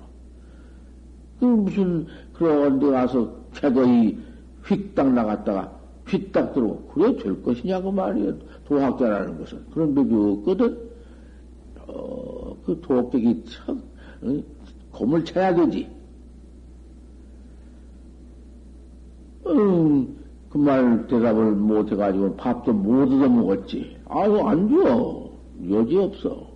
그 1.40 1.44
무슨 1.44 2.06
그런 2.34 2.78
데 2.78 2.90
가서 2.90 3.32
캐거이 3.54 4.18
휙딱 4.64 5.12
나갔다가 5.12 5.78
휙딱 6.06 6.52
들어오고 6.52 6.88
그래 6.88 7.16
될 7.16 7.42
것이냐고 7.42 7.92
말이요. 7.92 8.36
도학자라는 8.66 9.38
것은 9.38 9.64
그런 9.70 9.94
법이 9.94 10.14
없거든. 10.14 10.78
어, 11.86 12.56
그 12.66 12.78
도학객이 12.82 13.44
참 13.46 13.82
어? 14.22 14.42
곰을 14.92 15.24
쳐야 15.24 15.54
되지. 15.54 15.88
음, 19.48 20.16
그 20.50 20.58
말 20.58 21.06
대답을 21.06 21.52
못 21.52 21.90
해가지고 21.92 22.36
밥도 22.36 22.72
못 22.72 23.02
얻어 23.02 23.28
먹었지. 23.28 23.96
아유, 24.06 24.38
안 24.40 24.68
줘. 24.68 25.30
여지 25.70 25.96
없어. 25.96 26.48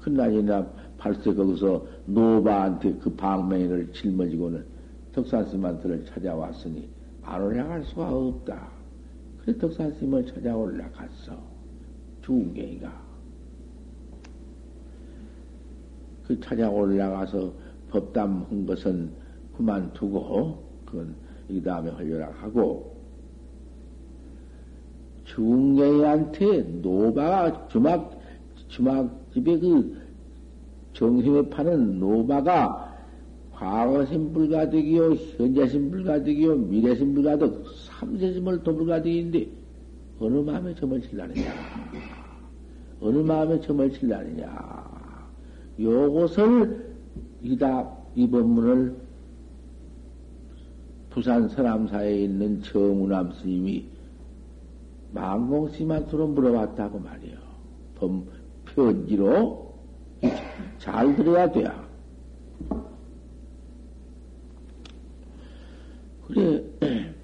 큰날이나 0.00 0.66
발세 0.98 1.32
거기서 1.34 1.84
노바한테 2.06 2.94
그 3.02 3.10
방맹이를 3.10 3.92
짊어지고는 3.92 4.64
덕산스님한테를 5.12 6.06
찾아왔으니 6.06 6.88
안 7.22 7.42
올라갈 7.42 7.84
수가 7.84 8.10
없다. 8.10 8.68
그래 9.44 9.58
덕산스님을 9.58 10.26
찾아 10.26 10.56
올라갔어. 10.56 11.36
게이가. 12.54 13.02
그 16.26 16.40
찾아 16.40 16.70
올라가서 16.70 17.52
법담한 17.90 18.66
것은 18.66 19.10
그만두고, 19.56 20.62
그건 20.84 21.14
이 21.48 21.60
다음에 21.62 21.90
하려락 21.90 22.42
하고, 22.42 22.96
중개한테 25.24 26.62
노파가 26.82 27.68
주막, 27.68 28.20
주막집에 28.68 29.58
그 29.58 29.96
점심에 30.92 31.48
파는 31.48 31.98
노파가 32.00 32.92
과거심 33.52 34.32
불가득이요, 34.32 35.14
현재심 35.14 35.90
불가득이요, 35.90 36.56
미래심 36.56 37.14
불가득, 37.14 37.64
삼세심을 37.86 38.62
도불가득인데, 38.62 39.48
어느 40.18 40.38
마음에 40.38 40.74
점을 40.74 41.00
칠라느냐? 41.00 41.52
어느 43.00 43.18
마음에 43.18 43.60
점을 43.60 43.90
칠라느냐? 43.92 45.30
요것을 45.78 46.94
이다, 47.42 47.90
이 48.14 48.28
법문을 48.28 49.01
부산 51.12 51.46
서남사에 51.46 52.22
있는 52.22 52.62
정우남 52.62 53.32
스님이 53.32 53.86
망공 55.12 55.68
스님한테로 55.68 56.28
물어봤다고 56.28 56.98
말이요. 56.98 57.36
범, 57.96 58.26
편지로 58.64 59.74
잘 60.78 61.14
들어야 61.14 61.50
돼. 61.52 61.70
그래, 66.26 66.64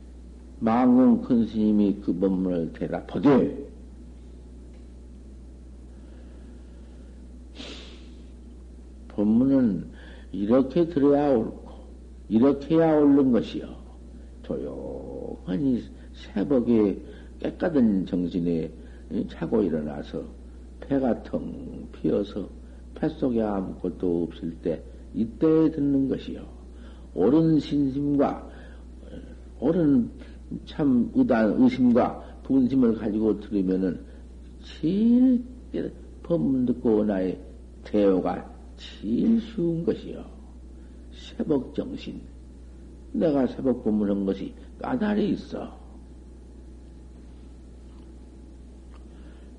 망공 0.60 1.22
큰 1.22 1.46
스님이 1.46 2.00
그 2.04 2.12
법문을 2.12 2.74
대답하되, 2.74 3.68
법문은 9.08 9.88
이렇게 10.32 10.86
들어야 10.88 11.30
옳고, 11.30 11.70
이렇게 12.28 12.76
해야 12.76 12.94
옳는 12.98 13.32
것이요. 13.32 13.77
조용하니 14.48 15.82
새벽에 16.14 16.98
깨끗한 17.38 18.06
정신에 18.06 18.70
차고 19.28 19.62
일어나서 19.62 20.24
폐가 20.80 21.22
텅 21.22 21.86
피어서 21.92 22.48
뱃속에 22.94 23.42
아무것도 23.42 24.24
없을 24.24 24.54
때 24.62 24.82
이때 25.14 25.70
듣는 25.70 26.08
것이요. 26.08 26.46
옳은 27.14 27.60
신심과 27.60 28.48
옳은 29.60 30.10
참 30.64 31.10
의단 31.14 31.60
의심과 31.62 32.40
분심을 32.44 32.94
가지고 32.94 33.38
들으면은 33.40 34.00
제일 34.62 35.44
법문 36.22 36.66
듣고 36.66 37.04
나의 37.04 37.38
대오가 37.84 38.50
제일 38.76 39.40
쉬운 39.40 39.84
것이요. 39.84 40.24
새벽 41.12 41.74
정신. 41.74 42.20
내가 43.18 43.46
새벽 43.46 43.84
법문한 43.84 44.24
것이 44.26 44.54
까다리 44.80 45.30
있어. 45.30 45.76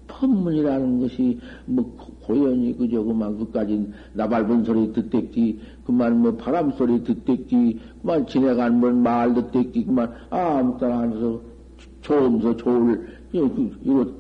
법문이라는 0.07 0.99
것이 0.99 1.39
뭐 1.65 1.95
고연히 2.23 2.75
그저 2.77 3.01
그만 3.03 3.37
그까지 3.37 3.91
나발본 4.13 4.65
소리 4.65 4.91
듣댔기 4.91 5.61
그만 5.85 6.19
뭐 6.21 6.35
바람 6.35 6.71
소리 6.71 7.03
듣댔기 7.03 7.79
그만 8.01 8.27
지내간 8.27 8.79
뭔말 8.79 9.33
듣댔기 9.33 9.85
그만 9.85 10.13
아무 10.29 10.77
따라 10.77 10.99
앉아서 10.99 11.41
좋으면서 12.01 12.57
좋을 12.57 13.07
이거 13.31 14.11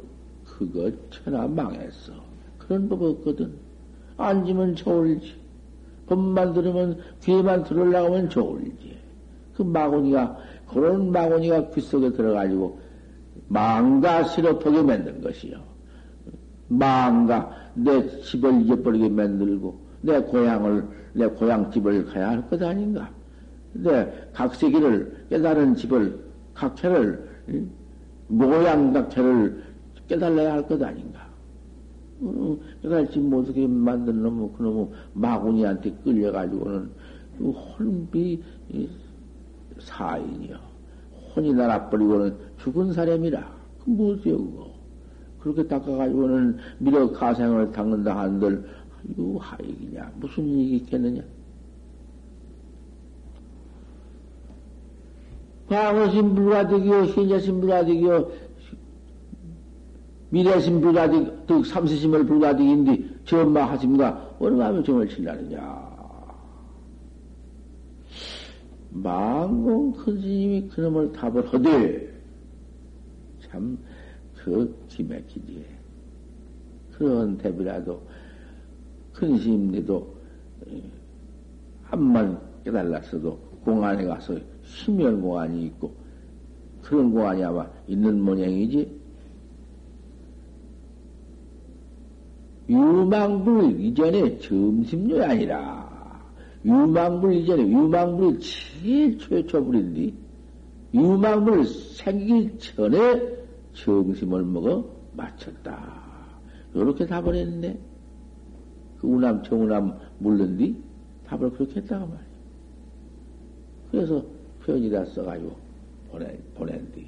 그거 0.59 0.91
천하 1.09 1.47
망했어. 1.47 2.13
그런 2.57 2.89
법 2.89 3.01
없거든. 3.01 3.53
앉으면 4.17 4.75
좋을지. 4.75 5.35
법만 6.07 6.53
들으면, 6.53 6.99
귀에만 7.23 7.63
들으려고 7.63 8.15
하면 8.15 8.29
좋을지. 8.29 8.98
그 9.59 9.63
마구니가, 9.63 10.37
그런 10.69 11.11
마구니가 11.11 11.71
귀 11.71 11.81
속에 11.81 12.13
들어가지고, 12.13 12.79
망가 13.49 14.23
실업하게 14.23 14.81
만든 14.81 15.19
것이요. 15.19 15.59
망가, 16.69 17.51
내 17.73 18.07
집을 18.21 18.61
잊어버리게 18.61 19.09
만들고, 19.09 19.77
내 20.01 20.17
고향을, 20.21 20.87
내 21.11 21.27
고향집을 21.27 22.05
가야 22.05 22.29
할 22.29 22.41
것 22.49 22.61
아닌가. 22.63 23.09
내 23.73 24.09
각세기를, 24.31 25.25
깨달은 25.29 25.75
집을, 25.75 26.17
각체를, 26.53 27.27
모양 28.29 28.93
각체를 28.93 29.61
깨달아야 30.07 30.53
할 30.53 30.67
것 30.67 30.81
아닌가. 30.81 31.27
어, 32.21 32.57
깨달지 32.81 33.19
못하게 33.19 33.67
만든 33.67 34.23
놈은 34.23 34.53
그놈의 34.53 34.87
마구니한테 35.13 35.91
끌려가지고는 36.03 36.89
혼비 37.39 38.41
사인이요. 39.81 40.57
혼이 41.35 41.53
날아버리고는 41.53 42.37
죽은 42.61 42.93
사람이라. 42.93 43.59
그 43.83 43.89
무엇이요, 43.89 44.37
그거. 44.37 44.71
그렇게 45.39 45.67
닦아가지고는 45.67 46.57
미력 46.79 47.13
가생을 47.13 47.71
닦는다 47.71 48.17
한들, 48.17 48.67
이거 49.09 49.37
하익이냐. 49.39 50.11
무슨 50.15 50.45
이익이 50.45 50.75
있겠느냐. 50.77 51.21
과거신 55.69 56.35
불가득이요, 56.35 57.03
현재신 57.05 57.61
불가득이요, 57.61 58.31
미래신 60.31 60.81
불가득, 60.81 61.47
즉 61.47 61.65
삼세심을 61.65 62.25
불가득인데 62.25 63.03
전마하심과 63.25 64.35
얼마나 64.39 64.81
정을 64.83 65.07
친다느냐. 65.07 65.98
망공 68.91 69.93
큰 69.93 70.19
스님이 70.19 70.67
그놈을 70.69 71.11
답을 71.13 71.47
하되, 71.53 72.21
참, 73.41 73.77
그 74.35 74.75
기맥히지. 74.87 75.65
그런 76.91 77.37
답이라도, 77.37 78.01
큰 79.13 79.37
스님들도, 79.37 80.15
한만 81.83 82.39
깨달았어도 82.63 83.37
공안에 83.63 84.05
가서 84.05 84.37
심연 84.63 85.21
공안이 85.21 85.65
있고, 85.67 85.93
그런 86.81 87.11
공안이 87.11 87.43
아마 87.43 87.69
있는 87.87 88.21
모양이지. 88.21 88.99
유망불 92.69 93.79
이전에 93.79 94.37
점심료이 94.39 95.23
아니라, 95.23 95.88
유망불 96.65 97.33
이전에 97.33 97.67
유망불이 97.67 98.39
제일 98.39 99.17
최초불인데, 99.17 100.13
유망불 100.93 101.65
생기기 101.65 102.57
전에 102.59 103.37
정심을 103.73 104.43
먹어 104.43 104.85
마쳤다. 105.13 106.09
요렇게 106.75 107.05
답을 107.05 107.35
했네. 107.35 107.79
그 108.99 109.07
우남, 109.07 109.41
정우남 109.43 109.97
물른뒤 110.19 110.75
답을 111.25 111.51
그렇게 111.51 111.79
했다고 111.79 112.07
말이야. 112.07 112.29
그래서 113.91 114.25
편지다 114.65 115.05
써가지고 115.05 115.55
보낸, 116.11 116.43
보낸 116.55 116.91
뒤. 116.91 117.07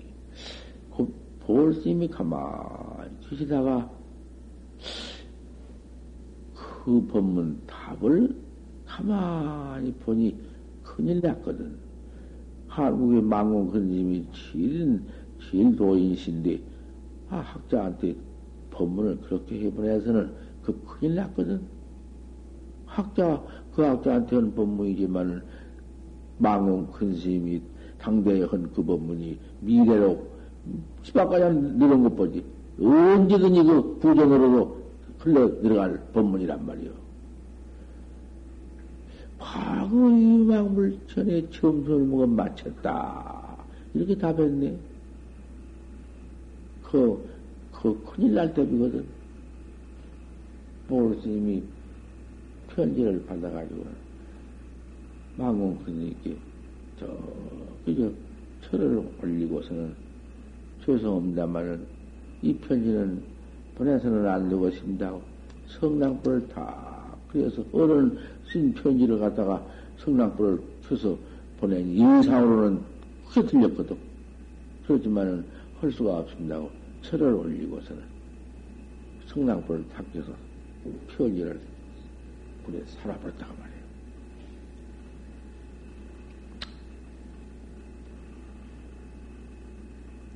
그 0.96 1.14
볼스님이 1.42 2.08
가만히 2.08 3.12
계시다가 3.30 3.90
그 6.56 7.06
법문 7.08 7.62
답을 7.68 8.36
가만히 8.92 9.94
보니 9.94 10.38
큰일 10.84 11.22
났거든. 11.22 11.78
한국의 12.68 13.22
망공 13.22 13.72
근심이 13.72 14.26
제일, 14.34 15.02
제일 15.40 15.76
도인신데, 15.78 16.62
아, 17.30 17.38
학자한테 17.38 18.16
법문을 18.72 19.22
그렇게 19.22 19.62
해보내서는 19.62 20.34
그 20.62 20.82
큰일 20.86 21.16
났거든. 21.16 21.62
학자, 22.86 23.42
그 23.74 23.82
학자한테는 23.82 24.56
법문이지만, 24.56 25.42
망공 26.38 26.88
근심이 26.92 27.62
당대에 27.98 28.44
한그 28.44 28.84
법문이 28.84 29.40
미래로 29.62 30.28
시바까지 31.04 31.60
늘은 31.78 32.04
것 32.04 32.16
보지. 32.16 32.44
언제든지 32.82 33.64
그 33.64 34.00
부정으로도 34.00 34.82
흘러 35.20 35.62
들어갈 35.62 36.02
법문이란 36.14 36.66
말이요. 36.66 37.01
유망물 39.98 40.98
전에 41.08 41.50
점수를 41.50 42.06
먹어 42.06 42.28
맞췄다. 42.28 43.58
이렇게 43.94 44.16
답했네. 44.18 44.78
그, 46.84 47.30
그 47.72 48.04
큰일 48.06 48.34
날 48.34 48.54
때이거든. 48.54 49.06
보르 50.88 51.20
스님이 51.22 51.64
편지를 52.68 53.24
받아가지고, 53.26 53.86
망공 55.38 55.80
스님께, 55.86 56.36
저, 57.00 57.08
그저, 57.86 58.12
철을 58.64 59.04
올리고서는, 59.24 59.96
죄송합니다만은, 60.86 61.86
이 62.42 62.54
편지는 62.56 63.24
보내서는 63.76 64.28
안 64.28 64.50
되겠습니다. 64.50 65.18
성당불을 65.68 66.50
다, 66.50 67.16
그래서 67.30 67.64
어른 67.72 68.18
쓴 68.52 68.74
편지를 68.74 69.20
갖다가 69.20 69.66
성당불을 70.04 70.62
켜서 70.88 71.18
보내니, 71.60 71.98
인상으로는 71.98 72.82
크게 73.30 73.48
틀렸거든. 73.48 73.98
그렇지만은, 74.88 75.46
할 75.80 75.92
수가 75.92 76.20
없습니다. 76.20 76.62
철을 77.02 77.34
올리고서는 77.34 78.04
성당불을 79.28 79.86
탁 79.90 80.06
켜서 80.14 80.32
편지를 81.16 81.60
불에 82.66 82.84
살아버렸다고 82.86 83.54
말이에요. 83.60 83.82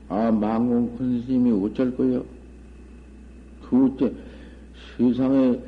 아, 0.09 0.31
망공 0.31 0.97
큰 0.97 1.21
스님이 1.23 1.51
어쩔 1.65 1.95
거요? 1.95 2.25
그 3.61 3.85
어째 3.85 4.13
세상에 4.97 5.59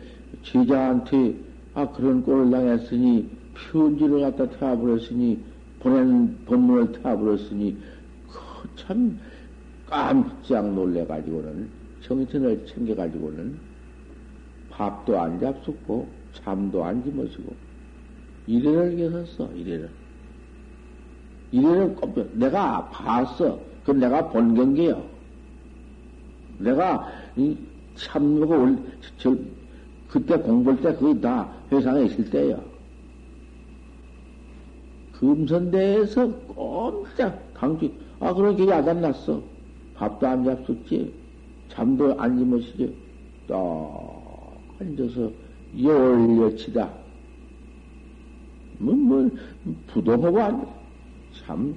제자한테 0.43 1.35
아 1.73 1.87
그런 1.91 2.23
꼴을 2.23 2.49
당했으니 2.49 3.36
편지를 3.71 4.21
갖다 4.21 4.49
태워버렸으니 4.49 5.39
보낸 5.79 6.37
법문을 6.45 6.91
태워버렸으니 6.93 7.77
참 8.75 9.19
깜짝 9.87 10.73
놀래가지고는 10.73 11.69
정신을 12.01 12.65
챙겨가지고는 12.67 13.57
밥도 14.69 15.19
안 15.19 15.39
잡숫고 15.39 16.07
잠도 16.33 16.83
안 16.83 17.03
지머시고 17.03 17.53
이래를 18.47 18.95
계셨어 18.95 19.49
이래를. 19.53 19.89
이래를 21.51 21.95
꼭 21.95 22.29
내가 22.33 22.89
봤어. 22.89 23.59
그건 23.81 23.99
내가 23.99 24.29
본 24.29 24.53
경계요. 24.53 25.03
내가 26.59 27.07
이 27.35 27.55
참여가 27.95 28.57
올, 28.57 28.77
저, 29.17 29.35
그때 30.09 30.37
공부할 30.37 30.81
때 30.81 30.93
그게 30.95 31.19
다 31.19 31.49
회상에 31.71 32.05
있을 32.05 32.29
때요. 32.29 32.61
금선대에서 35.19 36.31
꼼짝 36.47 37.53
강주, 37.53 37.91
아, 38.19 38.33
그렇게 38.33 38.67
야단 38.67 39.01
났어. 39.01 39.41
밥도 39.95 40.27
안 40.27 40.43
잡숫지, 40.43 41.11
잠도 41.69 42.19
안 42.19 42.37
주무시지. 42.37 42.95
딱 43.47 43.57
앉아서 44.79 45.31
열려치다. 45.81 46.89
뭐, 48.79 48.93
뭐, 48.93 49.29
부동하고 49.87 50.39
앉, 50.39 50.67
참, 51.33 51.75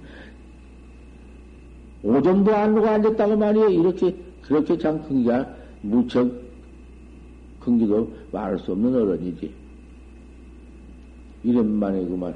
오전도 2.03 2.55
안 2.55 2.77
하고 2.77 2.87
앉았다고 2.87 3.37
말이에요. 3.37 3.69
이렇게, 3.71 4.15
그렇게 4.43 4.77
참 4.77 5.03
큰가 5.03 5.55
무척 5.83 6.31
큰기도 7.61 8.13
말할 8.33 8.59
수 8.59 8.73
없는 8.73 8.95
어른이지. 8.95 9.55
이름만에 11.45 12.05
그만, 12.05 12.35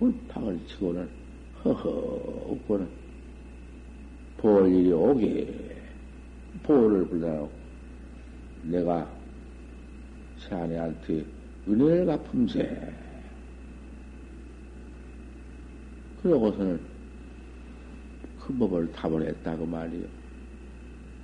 물팍을 0.00 0.58
치고는, 0.66 1.08
허허, 1.62 1.88
없고는, 2.48 2.88
볼 4.38 4.72
일이 4.72 4.90
오게, 4.90 5.76
보를 6.62 7.06
불러놓고, 7.06 7.52
내가 8.62 9.08
자네한테 10.38 11.24
은혜를 11.68 12.06
갚음세. 12.06 12.94
그러고서는 16.22 16.80
그 18.40 18.54
법을 18.54 18.90
답을 18.92 19.26
했다고 19.28 19.66
말이요. 19.66 20.06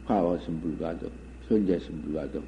과거 0.07 0.39
신 0.41 0.61
불가도, 0.61 1.11
현재 1.49 1.79
신 1.79 2.03
불가도, 2.03 2.43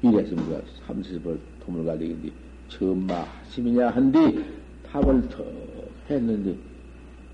미래 0.00 0.26
신 0.26 0.36
불가도, 0.36 0.66
삼십을 0.86 1.40
도물가득인데, 1.60 2.32
전마 2.68 3.22
하심이냐 3.22 3.90
한디 3.90 4.44
답을 4.90 5.28
더 5.28 5.67
했는데, 6.10 6.56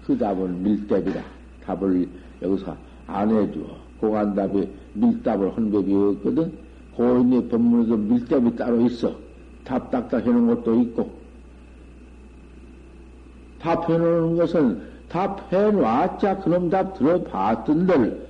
그 0.06 0.16
답은 0.16 0.62
밀답이다. 0.62 1.22
답을 1.64 2.08
여기서 2.42 2.76
안 3.06 3.30
해줘. 3.30 3.60
공안답에 4.00 4.68
밀답을 4.94 5.56
한 5.56 5.70
법이 5.70 5.94
없거든. 5.94 6.52
고인의 6.94 7.48
법문에도 7.48 7.96
밀답이 7.96 8.56
따로 8.56 8.80
있어. 8.82 9.14
답 9.64 9.90
딱딱 9.90 10.26
해놓은 10.26 10.46
것도 10.46 10.80
있고. 10.82 11.10
답해놓은 13.60 14.36
것은 14.36 14.82
답해놨자 15.08 16.38
그놈 16.38 16.68
답 16.68 16.98
들어봤던들 16.98 18.26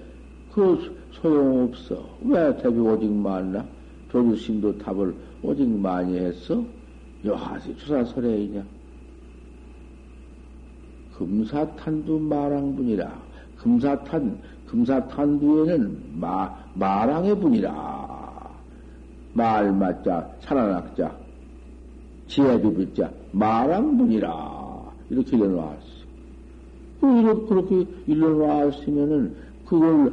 그 0.53 0.97
소용없어. 1.13 2.05
왜 2.23 2.57
답이 2.57 2.79
오직 2.79 3.11
많나? 3.11 3.65
조주심도 4.11 4.79
답을 4.79 5.15
오직 5.43 5.69
많이 5.69 6.19
했어? 6.19 6.65
여하시 7.25 7.77
주사설해이냐? 7.79 8.65
금사탄도 11.19 12.19
마랑분이라. 12.19 13.23
금사탄, 13.59 14.39
금사탄두에는 14.67 16.21
마, 16.21 16.55
마랑의 16.75 17.39
분이라. 17.39 18.51
말 19.33 19.73
맞자, 19.73 20.29
살아났자, 20.41 21.17
지혜비불자, 22.29 23.11
마랑분이라. 23.33 24.93
이렇게 25.11 25.37
일러놨어. 25.37 25.95
그 27.01 27.47
그렇게 27.47 27.87
일러놨으면은 28.07 29.37
그걸 29.67 30.13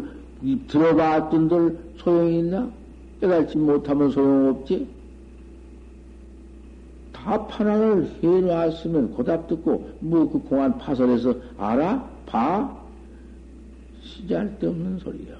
들어봤던들 0.68 1.78
소용이 1.98 2.40
있나? 2.40 2.70
깨달지 3.20 3.58
못하면 3.58 4.10
소용없지? 4.10 4.88
답 7.24 7.60
하나를 7.60 8.10
해놨으면 8.24 9.12
고답 9.12 9.48
듣고 9.48 9.98
뭐 10.00 10.28
그 10.32 10.40
공안 10.40 10.78
파설해서 10.78 11.36
알아? 11.58 12.10
봐? 12.26 12.82
시잘데 14.02 14.68
없는 14.68 14.98
소리야. 15.00 15.36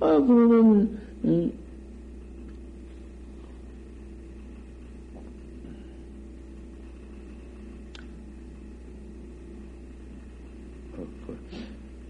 아, 0.00 0.06
그러면, 0.20 0.98
음, 1.24 1.52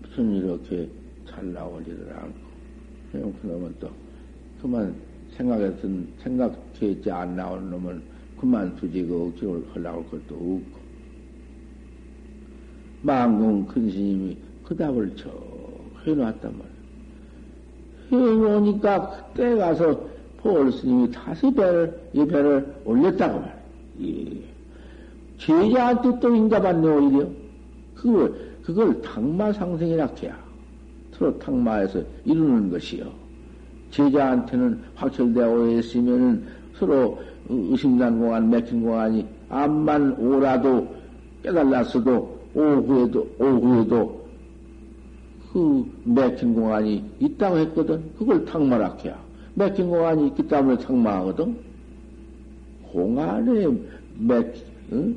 무슨 0.03 0.35
이렇게 0.35 0.89
잘 1.29 1.53
나오지를 1.53 2.13
않고, 2.13 3.35
그러면 3.43 3.75
또, 3.79 3.89
그만 4.61 4.95
생각했던, 5.37 6.09
생각했지 6.23 7.11
안 7.11 7.37
나오는 7.37 7.71
놈은 7.71 8.03
그만두지, 8.41 9.07
그 9.07 9.25
억지로 9.25 9.63
하려고 9.73 10.03
할 10.03 10.11
것도 10.11 10.35
없고. 10.35 10.87
망공 13.03 13.67
큰 13.67 13.91
스님이 13.91 14.37
그 14.65 14.77
답을 14.77 15.13
저 15.17 15.31
해놨단 16.05 16.53
말이야. 16.53 16.77
해놓으니까 18.11 19.11
그때 19.11 19.55
가서 19.57 20.09
포월 20.39 20.73
스님이 20.73 21.11
다시 21.11 21.53
배를, 21.53 21.99
이 22.13 22.25
배를 22.25 22.75
올렸다고 22.85 23.41
말이야. 23.41 23.57
예. 24.03 24.43
제자한테 25.39 26.21
또 26.21 26.35
인가받네, 26.35 26.89
오히려. 26.89 27.29
그걸, 27.95 28.57
그걸 28.63 29.01
탕마상생이라 29.03 30.07
해야. 30.23 30.39
서로 31.13 31.39
탕마에서 31.39 32.03
이루는 32.25 32.71
것이요. 32.71 33.26
제자한테는 33.91 34.81
확철되어 34.95 35.79
있으면은 35.79 36.45
서로 36.75 37.19
의심난 37.49 38.19
공안, 38.19 38.51
맥힌 38.51 38.83
공안이 38.83 39.27
암만 39.49 40.17
오라도 40.19 40.95
깨달았어도 41.43 42.37
오후에도, 42.55 43.29
오후에도 43.39 44.27
그 45.53 45.91
맥힌 46.05 46.55
공안이 46.55 47.05
있다고 47.21 47.59
했거든. 47.59 48.03
그걸 48.19 48.45
탕마락해야. 48.45 49.17
맥힌 49.55 49.89
공안이 49.89 50.27
있기 50.29 50.47
때문에 50.49 50.79
탕마하거든. 50.79 51.57
공안에 52.93 53.69
맥, 54.19 54.55
응? 54.93 55.17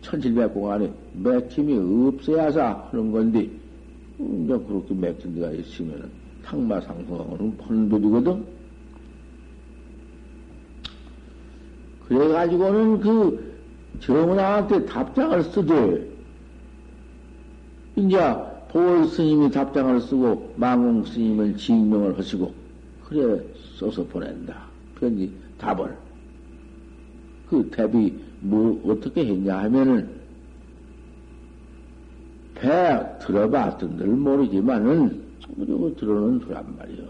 천칠백 0.00 0.54
공안에 0.54 0.90
맥힘이 1.14 2.08
없어야사 2.08 2.88
하는 2.90 3.12
건데, 3.12 3.50
이제 4.18 4.58
그렇게 4.66 4.94
맥힌 4.94 5.34
데가 5.34 5.50
있으면 5.50 6.10
탕마 6.48 6.80
상승하는 6.80 7.56
본법이거든. 7.58 8.42
그래가지고는 12.08 13.00
그 13.00 13.58
정은아한테 14.00 14.86
답장을 14.86 15.42
쓰되, 15.44 16.08
이제 17.96 18.18
보월 18.70 19.06
스님이 19.06 19.50
답장을 19.50 20.00
쓰고 20.00 20.54
망공 20.56 21.04
스님은 21.04 21.58
증명을 21.58 22.16
하시고 22.16 22.54
그래 23.04 23.42
써서 23.78 24.02
보낸다. 24.04 24.62
편지 24.98 25.30
답을 25.58 25.94
그 27.50 27.68
답이 27.70 28.14
뭐 28.40 28.80
어떻게 28.86 29.26
했냐 29.26 29.58
하면은 29.58 30.08
배 32.54 33.04
들어봤던들 33.20 34.06
모르지만은 34.06 35.27
그리고 35.56 35.94
들어는 35.96 36.40
두란 36.40 36.64
말이요. 36.78 37.04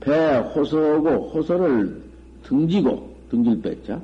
배 0.00 0.36
호소하고 0.54 1.30
호소를 1.30 2.02
등지고 2.42 3.16
등질 3.30 3.60
뺐자 3.60 4.00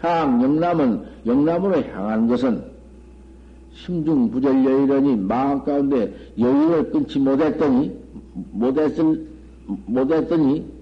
향 0.00 0.42
영남은 0.42 1.04
영남으로 1.26 1.82
향한 1.82 2.26
것은 2.26 2.62
심중 3.72 4.30
부절여 4.30 4.84
이러니 4.84 5.16
마음 5.16 5.64
가운데 5.64 6.14
여유를 6.38 6.90
끊지 6.90 7.18
못했더니 7.18 7.96
못했을 8.52 9.26
못했더니 9.86 10.80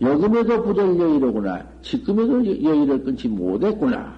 여금에도 0.00 0.62
부절여이로구나. 0.62 1.66
지금에도 1.82 2.44
여유를 2.44 3.02
끊지 3.04 3.28
못했구나. 3.28 4.14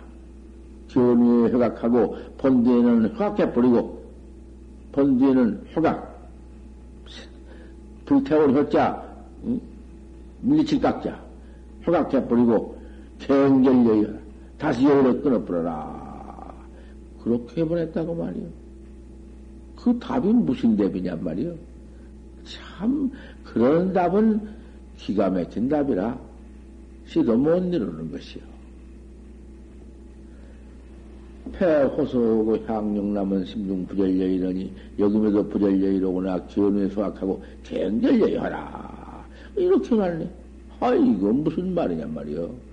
견위에 0.88 1.52
허각하고 1.52 2.16
본뒤에는 2.38 3.14
허각해 3.14 3.52
버리고 3.52 3.97
본 4.92 5.18
뒤에는 5.18 5.66
허각 5.74 6.18
불태울 8.06 8.54
허자 8.54 9.04
응? 9.44 9.60
밀리칠 10.40 10.80
깎자 10.80 11.20
허각해버리고 11.86 12.78
갱절여유 13.18 14.18
다시 14.58 14.84
여유를 14.84 15.22
끊어버려라 15.22 16.08
그렇게 17.22 17.64
보냈다고 17.64 18.14
말이요. 18.14 18.46
그 19.76 19.98
답이 19.98 20.28
무슨 20.28 20.76
답이냔 20.76 21.22
말이요. 21.22 21.54
참, 22.44 23.10
그런 23.44 23.92
답은 23.92 24.48
기가 24.96 25.30
막힌 25.30 25.68
답이라 25.68 26.18
시도 27.06 27.36
못 27.36 27.58
이루는 27.58 28.10
것이요. 28.10 28.42
폐호소고 31.52 32.58
향용남은 32.66 33.44
심중 33.44 33.86
부절여이러니 33.86 34.72
여금에도 34.98 35.48
부절여이로구나 35.48 36.46
기원에 36.46 36.88
수학하고 36.88 37.42
갱절여이하라 37.64 39.26
이렇게 39.56 39.94
말네. 39.94 40.30
아 40.80 40.94
이거 40.94 41.32
무슨 41.32 41.74
말이냐 41.74 42.06
말이요. 42.06 42.68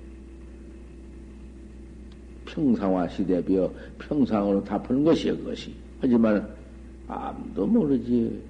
평상화 2.46 3.08
시대비어 3.10 3.72
평상으로 4.00 4.64
답하는 4.64 5.04
것이요, 5.04 5.38
그것이. 5.38 5.74
하지만 6.00 6.48
아무도 7.08 7.66
모르지. 7.68 8.42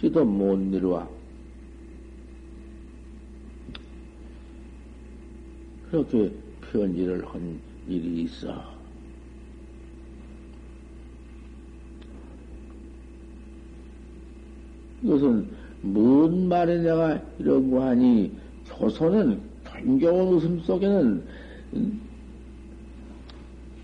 지도 0.00 0.24
못 0.24 0.56
이루와. 0.72 1.08
그렇게 5.90 6.30
편지를 6.72 7.24
한 7.26 7.58
일이 7.88 8.22
있어. 8.22 8.73
이것은 15.04 15.46
뭔 15.82 16.48
말에 16.48 16.78
내가 16.78 17.20
거 17.38 17.84
하니 17.84 18.32
조선은 18.64 19.38
경겨운 19.64 20.34
웃음 20.34 20.58
속에는 20.60 21.22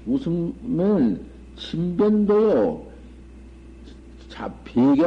웃으면 0.07 1.21
신변도요. 1.57 2.87
자, 4.31 4.53
베개 4.65 5.03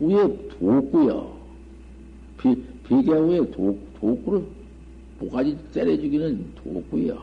위에 0.00 0.48
도구요. 0.48 1.36
비, 2.38 2.56
베개 2.84 3.12
위에 3.12 3.50
도, 3.50 3.78
도구를 4.00 4.42
모가지 5.20 5.56
때려주기는 5.72 6.54
도구요. 6.54 7.22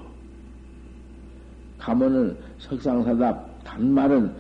가면은 1.80 2.38
석상사답 2.60 3.64
단말은 3.64 4.32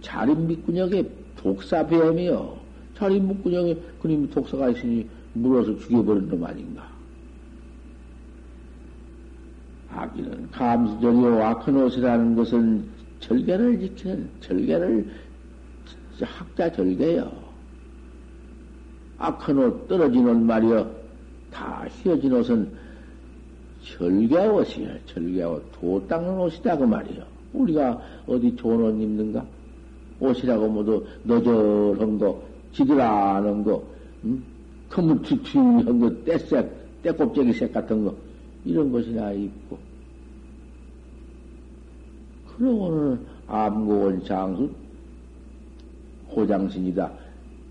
자린밑구녕에 0.00 1.23
독사뱀이요. 1.44 2.56
자린밑구녕에 2.96 3.76
그님이 4.00 4.30
독사가 4.30 4.70
있으니 4.70 5.06
물어서 5.34 5.78
죽여버린 5.78 6.28
놈 6.28 6.42
아닌가. 6.42 6.88
아기는 9.90 10.50
감수절이요 10.50 11.44
악한 11.44 11.76
옷이라는 11.76 12.34
것은 12.34 12.84
절개를 13.20 13.78
지키는 13.78 14.28
절개를 14.40 15.08
학자 16.22 16.72
절개요. 16.72 17.30
악한 19.18 19.58
옷 19.58 19.86
떨어진 19.86 20.26
옷 20.26 20.36
말이여 20.36 20.90
다 21.52 21.86
휘어진 22.02 22.32
옷은 22.32 22.72
절개 23.84 24.46
옷이야. 24.46 24.96
절개 25.06 25.42
옷, 25.44 25.62
도 25.72 26.04
닦는 26.08 26.40
옷이다 26.40 26.78
그 26.78 26.84
말이여. 26.84 27.22
우리가 27.52 28.00
어디 28.26 28.56
좋은 28.56 28.82
옷 28.82 29.00
입는가? 29.00 29.44
옷이라고 30.24 30.68
모두 30.68 31.04
너절한 31.24 32.18
거, 32.18 32.42
지들아는 32.72 33.64
거, 33.64 33.82
음? 34.24 34.44
커무튀튀한 34.90 35.98
거, 36.00 36.24
떼색, 36.24 37.02
떼껍데기 37.02 37.52
색 37.52 37.72
같은 37.72 38.04
거, 38.04 38.14
이런 38.64 38.90
것이나 38.90 39.32
입고. 39.32 39.78
그러고는 42.56 43.18
암곡은 43.46 44.24
장수, 44.24 44.70
호장신이다. 46.30 47.12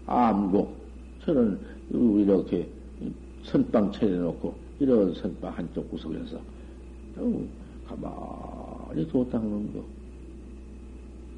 암곡. 0.05 0.75
저는 1.23 1.59
이렇게 1.89 2.67
선빵 3.43 3.91
차려놓고, 3.93 4.53
이런 4.79 5.13
선빵 5.13 5.53
한쪽 5.57 5.89
구석에서, 5.89 6.37
가만히 7.87 9.07
도 9.07 9.27
닦는 9.29 9.73
거. 9.73 9.83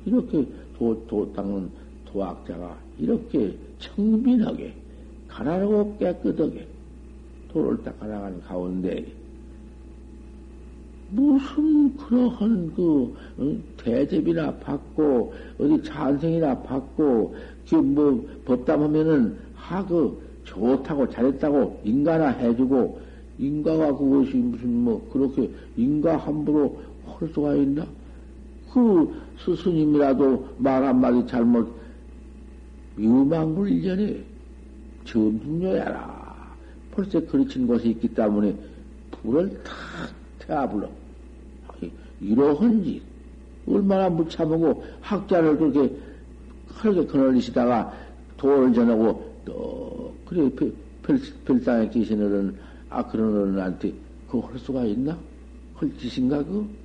이렇게 0.05 0.45
도, 0.77 1.05
도 1.07 1.31
닦는 1.33 1.69
도학자가 2.05 2.77
이렇게 2.97 3.55
청빈하게, 3.79 4.73
가난하고 5.27 5.97
깨끗하게 5.97 6.67
도를 7.49 7.83
닦아나가는 7.83 8.41
가운데, 8.41 9.05
무슨 11.09 11.95
그러한 11.97 12.73
그 12.75 13.15
응? 13.39 13.63
대접이나 13.77 14.53
받고 14.55 15.33
어디 15.59 15.83
찬성이나 15.83 16.59
받고 16.63 17.35
그 17.69 17.75
뭐 17.75 18.27
법담하면은 18.45 19.37
하그 19.55 20.19
좋다고 20.43 21.09
잘했다고 21.09 21.81
인가나 21.83 22.29
해주고 22.29 22.99
인가가 23.37 23.95
그것이 23.95 24.37
무슨 24.37 24.83
뭐 24.83 25.09
그렇게 25.11 25.49
인가 25.75 26.17
함부로 26.17 26.77
할 27.05 27.27
수가 27.29 27.55
있나? 27.55 27.85
그 28.75 29.21
스승님이라도 29.39 30.55
말 30.57 30.83
한마디 30.83 31.25
잘못 31.27 31.73
유망불전에 32.99 34.21
점중요야라. 35.05 36.55
벌써 36.91 37.25
그르친 37.25 37.67
것이 37.67 37.91
있기 37.91 38.09
때문에 38.09 38.53
불을 39.11 39.63
탁 39.63 39.73
태아불러. 40.39 40.89
이러한지 42.19 43.01
얼마나 43.65 44.09
무참하고 44.09 44.83
학자를 44.99 45.57
그렇게 45.57 45.95
크게 46.67 47.05
그늘리시다가 47.05 47.93
도를 48.35 48.73
전하고 48.73 49.35
또 49.45 50.13
그래 50.25 50.49
별, 51.01 51.19
별상에 51.45 51.89
계신 51.89 52.21
어른 52.21 52.55
아 52.89 53.05
그런 53.07 53.37
어른한테 53.37 53.93
그거 54.27 54.47
할 54.47 54.59
수가 54.59 54.83
있나? 54.83 55.17
할 55.75 55.97
짓인가 55.97 56.43
그? 56.43 56.84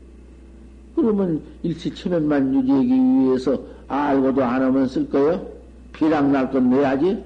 그러면 1.02 1.42
일치체면만 1.62 2.54
유지하기 2.54 2.88
위해서 2.88 3.58
알고도 3.88 4.42
안 4.44 4.62
하면 4.62 4.86
쓸 4.86 5.08
거요? 5.08 5.46
비랑 5.92 6.32
날 6.32 6.50
건 6.50 6.70
내야지? 6.70 7.22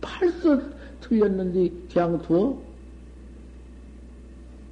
팔써 0.00 0.60
틀렸는데 1.00 1.70
그냥 1.92 2.20
두어? 2.22 2.58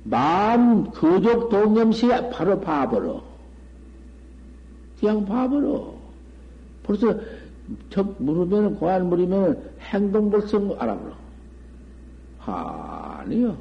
마음 0.05 0.91
거적 0.91 1.49
동념시야 1.49 2.29
바로 2.31 2.61
봐버려. 2.61 3.23
그냥 5.01 5.25
봐버려. 5.25 5.95
벌써 6.83 7.19
적 7.91 8.15
물으면 8.23 8.77
고안 8.77 9.09
물으면 9.09 9.71
행동 9.81 10.31
벌써 10.31 10.59
알아버려. 10.79 11.15
아니요. 12.47 13.57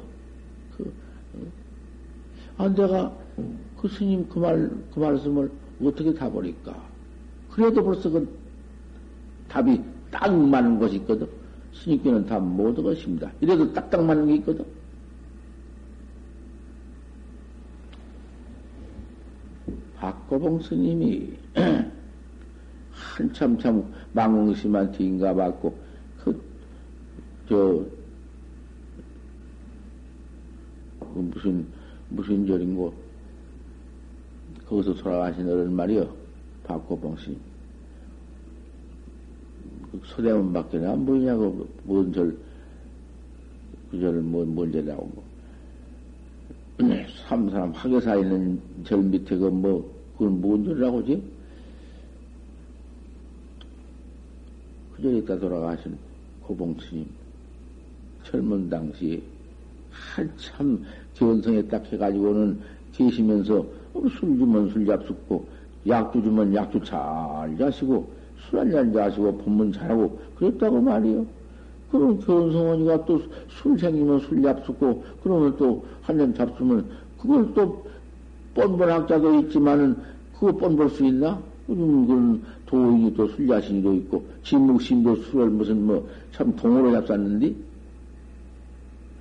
그, 0.76 0.92
어? 1.34 2.64
아, 2.64 2.68
내가 2.68 3.10
그 3.84 3.88
스님 3.90 4.26
그 4.30 4.38
말, 4.38 4.70
그 4.94 4.98
말씀을 4.98 5.50
어떻게 5.82 6.14
다버릴까? 6.14 6.74
그래도 7.50 7.84
벌써 7.84 8.08
그 8.08 8.26
답이 9.46 9.78
딱 10.10 10.34
맞는 10.34 10.78
것이 10.78 10.96
있거든. 10.96 11.28
스님께는 11.74 12.24
다못 12.24 12.78
얻었습니다. 12.78 13.30
이래도 13.42 13.70
딱딱 13.74 14.02
맞는 14.02 14.28
게 14.28 14.34
있거든. 14.36 14.64
박고봉 19.96 20.62
스님이 20.62 21.34
한참 22.90 23.58
참 23.58 23.92
망웅심한테 24.14 25.04
인가받고 25.04 25.78
그, 26.24 26.42
저, 27.46 27.84
그 31.00 31.18
무슨, 31.18 31.66
무슨 32.08 32.46
절인고, 32.46 33.03
거기서 34.66 34.94
돌아가신 34.94 35.48
어른 35.48 35.72
말이요. 35.72 36.14
박고봉 36.64 37.16
스님. 37.16 37.38
그 39.92 40.00
소대문 40.04 40.52
밖에 40.52 40.78
안 40.78 41.04
보이냐고, 41.04 41.66
뭔 41.84 42.12
절, 42.12 42.36
그 43.90 44.00
절을 44.00 44.20
뭔, 44.22 44.54
뭔 44.54 44.72
절이라고, 44.72 45.10
뭐. 45.14 45.24
삼 47.28 47.48
사람 47.50 47.70
학교사 47.72 48.16
있는 48.16 48.60
절 48.84 49.02
밑에 49.02 49.36
그 49.36 49.44
뭐, 49.46 49.94
그건 50.14 50.40
뭔 50.40 50.64
소리라고 50.64 51.00
하지? 51.00 51.22
그 54.96 55.02
전에 55.02 55.18
있다 55.18 55.38
돌아가신 55.38 55.96
고봉스님, 56.42 57.06
젊은 58.24 58.68
당시에 58.68 59.22
한참 59.90 60.84
견성에 61.14 61.62
딱 61.68 61.84
해가지고는 61.92 62.60
계시면서 62.92 63.66
술 63.94 64.36
주면 64.38 64.68
술 64.70 64.86
잡숫고, 64.86 65.46
약주 65.86 66.22
주면 66.22 66.54
약주 66.54 66.82
잘 66.84 67.56
자시고, 67.58 68.06
술 68.48 68.58
한잔 68.60 68.92
자시고, 68.92 69.38
법문 69.38 69.72
잘하고, 69.72 70.18
그랬다고 70.36 70.80
말이요. 70.80 71.24
그럼 71.90 72.18
견성원이가 72.20 73.04
또 73.04 73.20
술 73.48 73.78
생기면 73.78 74.20
술 74.20 74.42
잡숫고, 74.42 75.04
그러면 75.22 75.56
또 75.56 75.84
한 76.02 76.18
잔 76.18 76.34
잡수면, 76.34 76.84
그걸 77.18 77.54
또 77.54 77.86
뻔뻔 78.54 78.90
학자도 78.90 79.40
있지만은 79.40 79.96
그거 80.34 80.52
뻔볼 80.56 80.90
수 80.90 81.04
있나? 81.06 81.40
음, 81.70 82.06
그런 82.06 82.42
도인이 82.66 83.14
또 83.14 83.26
술자신이도 83.28 83.94
있고 83.94 84.22
진묵심도 84.42 85.16
술을 85.16 85.48
무슨 85.48 85.86
뭐 85.86 86.06
참 86.32 86.54
동으로 86.56 86.92
잡쌌는데 86.92 87.54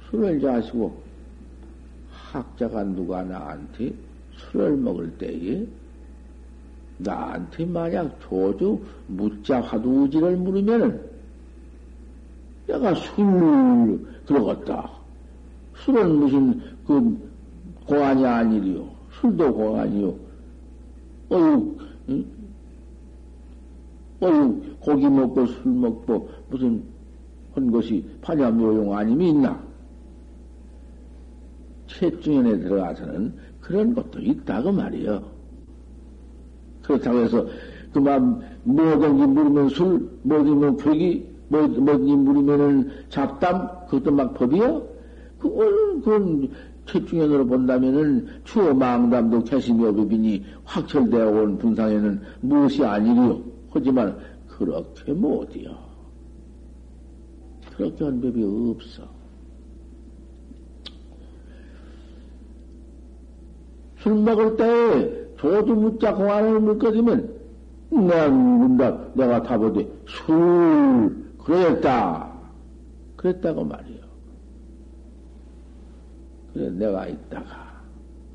술을 0.09 0.41
자시고 0.41 0.93
학자가 2.11 2.83
누가 2.83 3.23
나한테 3.23 3.93
술을 4.37 4.77
먹을 4.77 5.11
때에 5.17 5.65
나한테 6.97 7.65
만약 7.65 8.19
조주 8.21 8.79
묻자 9.07 9.61
화두지를 9.61 10.37
물으면은 10.37 11.01
내가 12.67 12.93
술 12.95 14.05
들어갔다. 14.25 14.89
술은 15.83 16.15
무슨 16.15 16.61
그 16.87 17.31
고안이 17.85 18.25
아니리요. 18.25 18.87
술도 19.19 19.53
고안이요. 19.53 20.15
어유, 21.31 21.77
응? 22.09 22.25
어유, 24.21 24.61
고기 24.79 25.09
먹고 25.09 25.45
술 25.45 25.71
먹고 25.71 26.29
무슨 26.49 26.83
한 27.53 27.71
것이 27.71 28.03
파냐묘용 28.21 28.95
아님이 28.95 29.29
있나? 29.29 29.61
채중연에 31.87 32.59
들어가서는 32.59 33.33
그런 33.63 33.95
것도 33.95 34.19
있다고 34.19 34.71
말이요. 34.71 35.23
그렇다고 36.83 37.19
해서 37.19 37.47
그만 37.93 38.41
뭐든지 38.63 39.25
물으면 39.25 39.69
술, 39.69 40.09
뭐든지 40.23 40.51
뭐 40.51 40.75
괴기, 40.77 41.29
뭐, 41.47 41.67
뭐든지 41.67 42.15
물으면은 42.15 42.89
잡담, 43.09 43.67
그것도 43.85 44.11
막 44.11 44.33
법이요? 44.33 44.87
그건, 45.39 46.01
그건 46.01 46.49
최중현으로 46.85 47.47
본다면은 47.47 48.27
추어 48.43 48.73
망담도 48.73 49.45
개심여비이니 49.45 50.43
확철되어 50.65 51.29
온 51.29 51.57
분상에는 51.57 52.21
무엇이 52.41 52.83
아니리요. 52.83 53.41
하지만 53.69 54.17
그렇게 54.49 55.13
못이요. 55.13 55.71
그렇게 57.77 58.03
한 58.03 58.19
법이 58.19 58.43
없어. 58.43 59.12
술 64.03 64.15
먹을 64.15 64.57
때에 64.57 65.27
조주 65.37 65.73
묻자 65.73 66.13
공안을 66.15 66.59
물거지면 66.59 67.33
내가 67.89 68.29
묻다, 68.29 69.13
내가 69.13 69.41
답하되, 69.43 69.87
술, 70.05 71.25
그랬다. 71.37 72.33
그랬다고 73.15 73.63
말이요. 73.63 74.03
그래, 76.53 76.69
내가 76.71 77.07
있다가, 77.07 77.81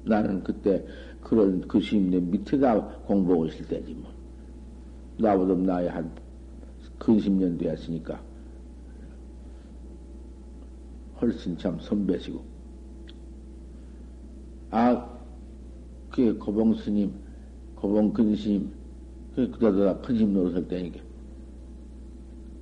나는 0.05 0.43
그때 0.43 0.87
그런 1.23 1.61
그 1.69 1.81
스님네 1.81 2.21
밑에다 2.21 2.81
공부하고 3.07 3.47
있을 3.47 3.67
때지 3.67 3.93
뭐. 3.93 4.11
나보다 5.19 5.55
나이 5.55 5.87
한 5.87 6.11
근십 6.99 7.33
년 7.33 7.59
되었으니까. 7.59 8.19
훨씬 11.21 11.59
참 11.59 11.79
선배시고. 11.81 12.41
아, 14.71 15.18
그게 16.11 16.33
고봉 16.33 16.75
스님, 16.75 17.13
고봉 17.75 18.13
근스님, 18.13 18.71
그다다 19.35 19.99
큰심 20.01 20.33
노릇할 20.33 20.67
때니까. 20.69 21.01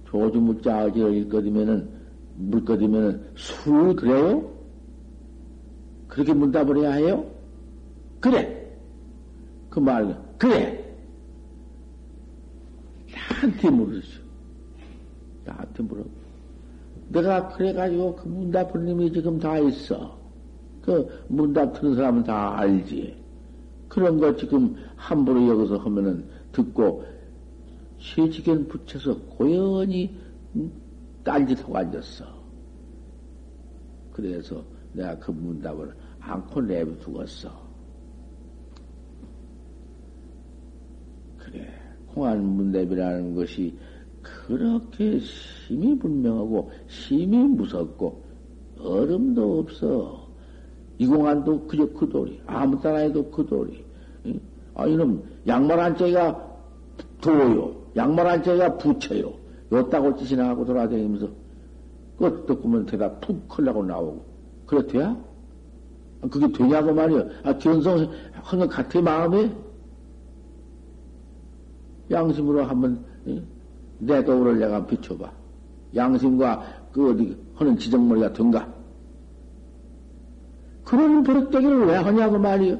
조주 0.07 0.41
무자지를 0.41 1.15
일거리면은, 1.15 1.89
물거리면은, 2.37 3.31
술 3.35 3.97
그래요? 3.97 4.53
그렇게 6.09 6.33
문답을 6.33 6.79
해야 6.79 6.93
해요? 6.93 7.25
그래! 8.21 8.67
그 9.71 9.81
말, 9.81 10.19
그래! 10.39 10.85
나한테 13.13 13.71
물었어. 13.71 14.21
나한테 15.45 15.83
물어. 15.83 16.05
내가 17.09 17.49
그래가지고 17.49 18.17
그 18.17 18.29
문답 18.29 18.73
푸님이 18.73 19.13
지금 19.13 19.39
다 19.39 19.59
있어. 19.59 20.19
그 20.83 21.25
문답 21.29 21.73
트는 21.75 21.95
사람은 21.95 22.25
다 22.25 22.59
알지. 22.59 23.26
그런 23.89 24.19
거 24.19 24.35
지금 24.37 24.77
함부로 24.97 25.49
여기서 25.49 25.79
하면은 25.79 26.29
듣고 26.53 27.05
시지견 27.99 28.69
붙여서 28.69 29.19
고연히 29.23 30.15
딴짓하고 31.25 31.77
앉았어. 31.77 32.25
그래서 34.13 34.65
내가 34.93 35.19
그 35.19 35.31
문답을 35.31 35.95
않고 36.21 36.63
내버두었어. 36.63 37.67
그래, 41.39 41.69
공안 42.09 42.45
문답이라는 42.45 43.35
것이 43.35 43.79
그렇게 44.23 45.21
심히 45.21 45.97
분명하고 45.99 46.71
심히 46.89 47.37
무섭고 47.39 48.25
얼음도 48.79 49.61
없어. 49.61 50.26
이 50.99 51.07
공안도 51.07 51.67
그저 51.67 51.87
그 51.93 52.09
돌이 52.09 52.41
아무 52.47 52.81
따라해도 52.81 53.31
그 53.31 53.45
돌이 53.47 53.85
아 54.75 54.87
이놈 54.87 55.23
양말 55.47 55.79
한 55.79 55.97
짝이가 55.97 56.57
도요 57.21 57.75
양말 57.97 58.27
한 58.27 58.43
짝이가 58.43 58.77
부채요 58.79 59.33
요따고 59.73 60.17
짓이나 60.17 60.49
하고 60.49 60.65
돌아다니면서 60.65 61.29
그것 62.19 62.47
듣고 62.47 62.69
면 62.69 62.87
대답 62.87 63.21
푹 63.21 63.47
흘라고 63.49 63.85
나오고 63.85 64.25
그래 64.67 64.87
돼야? 64.87 65.17
아, 66.23 66.29
그게 66.29 66.51
되냐고 66.51 66.95
말이야. 66.95 67.25
아, 67.45 67.59
견성 67.59 68.11
한 68.33 68.59
것 68.59 68.69
같아, 68.71 69.01
마음에? 69.03 69.55
양심으로 72.11 72.65
한번, 72.65 73.05
내 73.99 74.25
도를 74.25 74.59
내가 74.59 74.87
비춰봐. 74.87 75.31
양심과 75.95 76.65
그 76.93 77.11
어디 77.11 77.37
하는 77.55 77.77
지정머리 77.77 78.21
가 78.21 78.33
든가 78.33 78.73
그런 80.87 81.25
버릇되기를 81.25 81.87
왜 81.87 81.97
하냐고 81.97 82.39
말이요. 82.39 82.79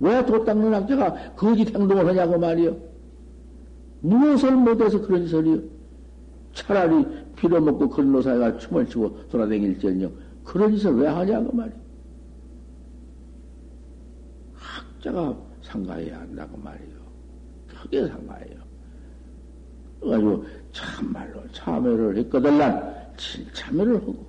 왜 0.00 0.24
도 0.26 0.44
닦는 0.44 0.74
학자가 0.74 1.34
거짓 1.36 1.74
행동을 1.74 2.06
하냐고 2.06 2.38
말이요. 2.38 2.76
무엇을 4.00 4.52
못해서 4.56 5.00
그런 5.00 5.26
소리요. 5.26 5.60
차라리 6.54 7.06
빌어먹고 7.36 8.02
노사가 8.02 8.58
춤을 8.58 8.88
추고 8.88 9.28
돌아다닐지언정 9.28 10.12
그런 10.44 10.72
짓을 10.74 10.96
왜 10.96 11.06
하냐고 11.08 11.54
말이요. 11.54 11.76
학자가 14.54 15.36
상가해야 15.62 16.18
한다고 16.20 16.56
말이요. 16.58 16.98
크게 17.68 18.06
상가해요. 18.08 18.58
그래가지고 20.00 20.44
참말로 20.72 21.40
참여를 21.52 22.16
했거든 22.18 22.58
난 22.58 22.94
참여를 23.52 23.96
하고 23.96 24.27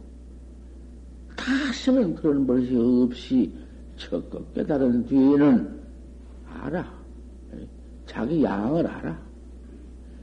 다시는 1.50 2.16
그런 2.16 2.46
버릇이 2.46 3.04
없이 3.04 3.52
적극 3.98 4.54
깨달은 4.54 5.06
뒤에는 5.06 5.80
알아. 6.46 7.00
자기 8.06 8.44
양을 8.44 8.86
알아. 8.86 9.20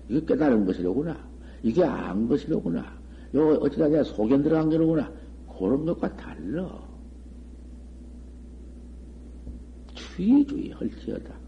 이게 0.09 0.25
깨달은 0.25 0.65
것이로구나. 0.65 1.17
이게 1.63 1.85
안 1.85 2.29
것이로구나. 2.29 2.97
요 3.35 3.49
어쩌다 3.61 3.89
내가 3.89 4.05
소견 4.05 4.43
들어간 4.43 4.71
게로구나. 4.71 5.11
그런 5.59 5.85
것과 5.85 6.17
달라. 6.17 6.81
주의주의 9.95 10.71
헐지어다. 10.71 11.46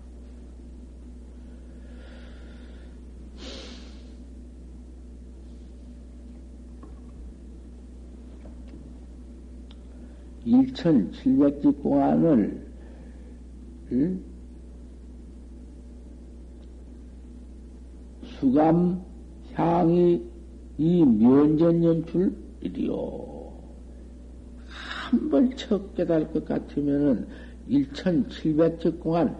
일천칠백지 10.48 11.68
공안을 11.82 12.66
응? 13.92 14.22
수감 18.24 19.02
향이 19.54 20.22
이 20.78 21.04
면전 21.04 21.84
연출 21.84 22.34
이리요. 22.60 23.52
한 25.08 25.28
번 25.30 25.54
척 25.56 25.94
깨달을 25.94 26.32
것 26.32 26.44
같으면은 26.44 27.26
1700적 27.68 29.00
공안 29.00 29.36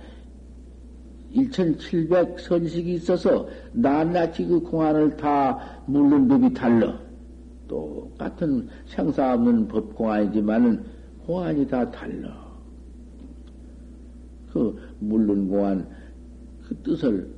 1700 1.34 2.40
선식이 2.40 2.94
있어서 2.94 3.48
낱낱이 3.72 4.46
그 4.46 4.61
공안을 4.61 5.16
다 5.16 5.82
물는 5.86 6.26
법이 6.28 6.54
달라. 6.54 6.98
똑같은 7.68 8.68
생사 8.86 9.34
없는 9.34 9.68
법 9.68 9.94
공안이지만은 9.94 10.97
공안이 11.28 11.68
다 11.68 11.90
달라. 11.90 12.48
그 14.50 14.80
물론 14.98 15.48
공안 15.48 15.86
그 16.66 16.74
뜻을 16.82 17.30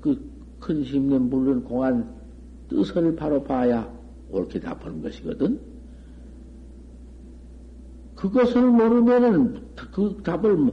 그 0.00 0.36
큰 0.66 0.82
심년 0.82 1.30
물론 1.30 1.62
공안 1.62 2.12
뜻을 2.68 3.14
바로 3.14 3.42
봐야 3.44 3.88
옳게 4.30 4.58
답하는 4.58 5.00
것이거든. 5.00 5.60
그것을 8.16 8.62
모르면은 8.62 9.60
그 9.92 10.20
답을 10.24 10.72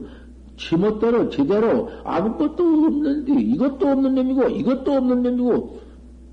지멋대로 0.56 1.28
제대로 1.30 1.90
아무것도 2.02 2.64
없는데 2.64 3.40
이것도 3.40 3.86
없는 3.86 4.14
놈이고 4.16 4.48
이것도 4.48 4.92
없는 4.92 5.22
놈이고 5.22 5.80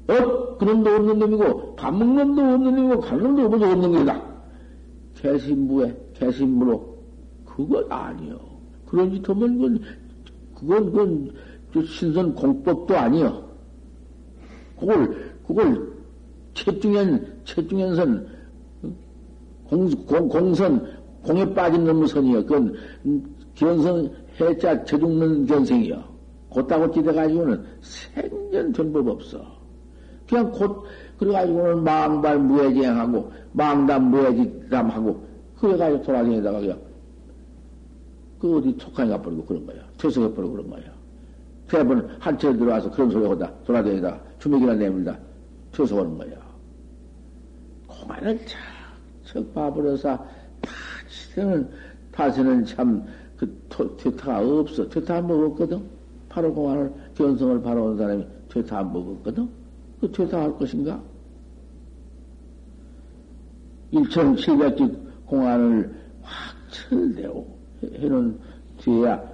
어 0.07 0.57
그놈도 0.57 0.89
없는 0.89 1.19
놈이고 1.19 1.75
밥 1.75 1.93
먹는 1.93 2.35
놈도 2.35 2.41
없는 2.41 2.75
놈이고 2.75 3.01
갈 3.01 3.19
놈도 3.19 3.45
없는 3.45 3.91
놈이다. 3.91 4.30
개신부에 5.21 5.95
개신부로 6.13 6.97
그건 7.45 7.91
아니요. 7.91 8.39
그런 8.87 9.11
짓 9.11 9.27
하면 9.29 9.79
그건 10.55 10.91
그건 10.93 11.33
그건 11.71 11.85
신선 11.85 12.33
공법도 12.33 12.97
아니요. 12.97 13.43
그걸 14.79 15.33
그걸 15.47 15.93
채중현 16.53 17.41
채중현선 17.45 18.27
공, 19.65 19.89
공, 20.05 20.27
공선 20.27 21.01
공에 21.23 21.53
빠진 21.53 21.85
놈의 21.85 22.07
선이요. 22.07 22.45
그건 22.45 22.75
견성 23.55 24.09
해자 24.39 24.83
저죽는 24.83 25.45
견생이요. 25.45 26.03
곧다고 26.49 26.91
찌대가지고는 26.91 27.63
생전 27.81 28.73
전법 28.73 29.07
없어. 29.07 29.61
그냥 30.27 30.51
곧, 30.51 30.83
그래가지고는 31.21 31.83
망발 31.83 32.39
무해지행하고, 32.39 33.31
망담 33.53 34.09
무해지담하고, 34.09 35.23
그래가지고 35.55 36.01
돌아다니다가 36.01 36.59
그냥, 36.59 36.79
그 38.39 38.57
어디 38.57 38.75
촉하니 38.75 39.11
가버리고 39.11 39.45
그런 39.45 39.67
거야. 39.67 39.83
퇴석해버리고 39.99 40.51
그런 40.51 40.69
거야. 40.71 40.83
대번 41.67 42.09
한채 42.19 42.57
들어와서 42.57 42.89
그런 42.89 43.11
소리 43.11 43.25
하다 43.27 43.49
돌아다니다 43.65 44.19
주먹이나 44.39 44.73
내물다 44.73 45.15
퇴석하는 45.71 46.17
거야. 46.17 46.31
공안을 47.85 48.39
척척 49.23 49.53
봐버려서 49.53 50.25
다시는, 50.59 51.69
다시는 52.11 52.65
참, 52.65 53.05
그, 53.37 53.95
퇴타가 53.99 54.39
없어. 54.39 54.89
퇴타 54.89 55.17
안 55.17 55.27
먹었거든? 55.27 55.83
바로 56.29 56.51
공안을, 56.51 56.91
견성을 57.15 57.61
바로 57.61 57.85
온 57.85 57.97
사람이 57.97 58.25
퇴타 58.49 58.79
안 58.79 58.91
먹었거든? 58.91 59.47
그 60.01 60.11
퇴타 60.11 60.41
할 60.41 60.57
것인가? 60.57 61.10
1700지 63.93 65.25
공안을 65.25 65.93
확 66.21 66.55
철대고 66.71 67.57
해놓은 67.83 68.39
뒤에야 68.79 69.31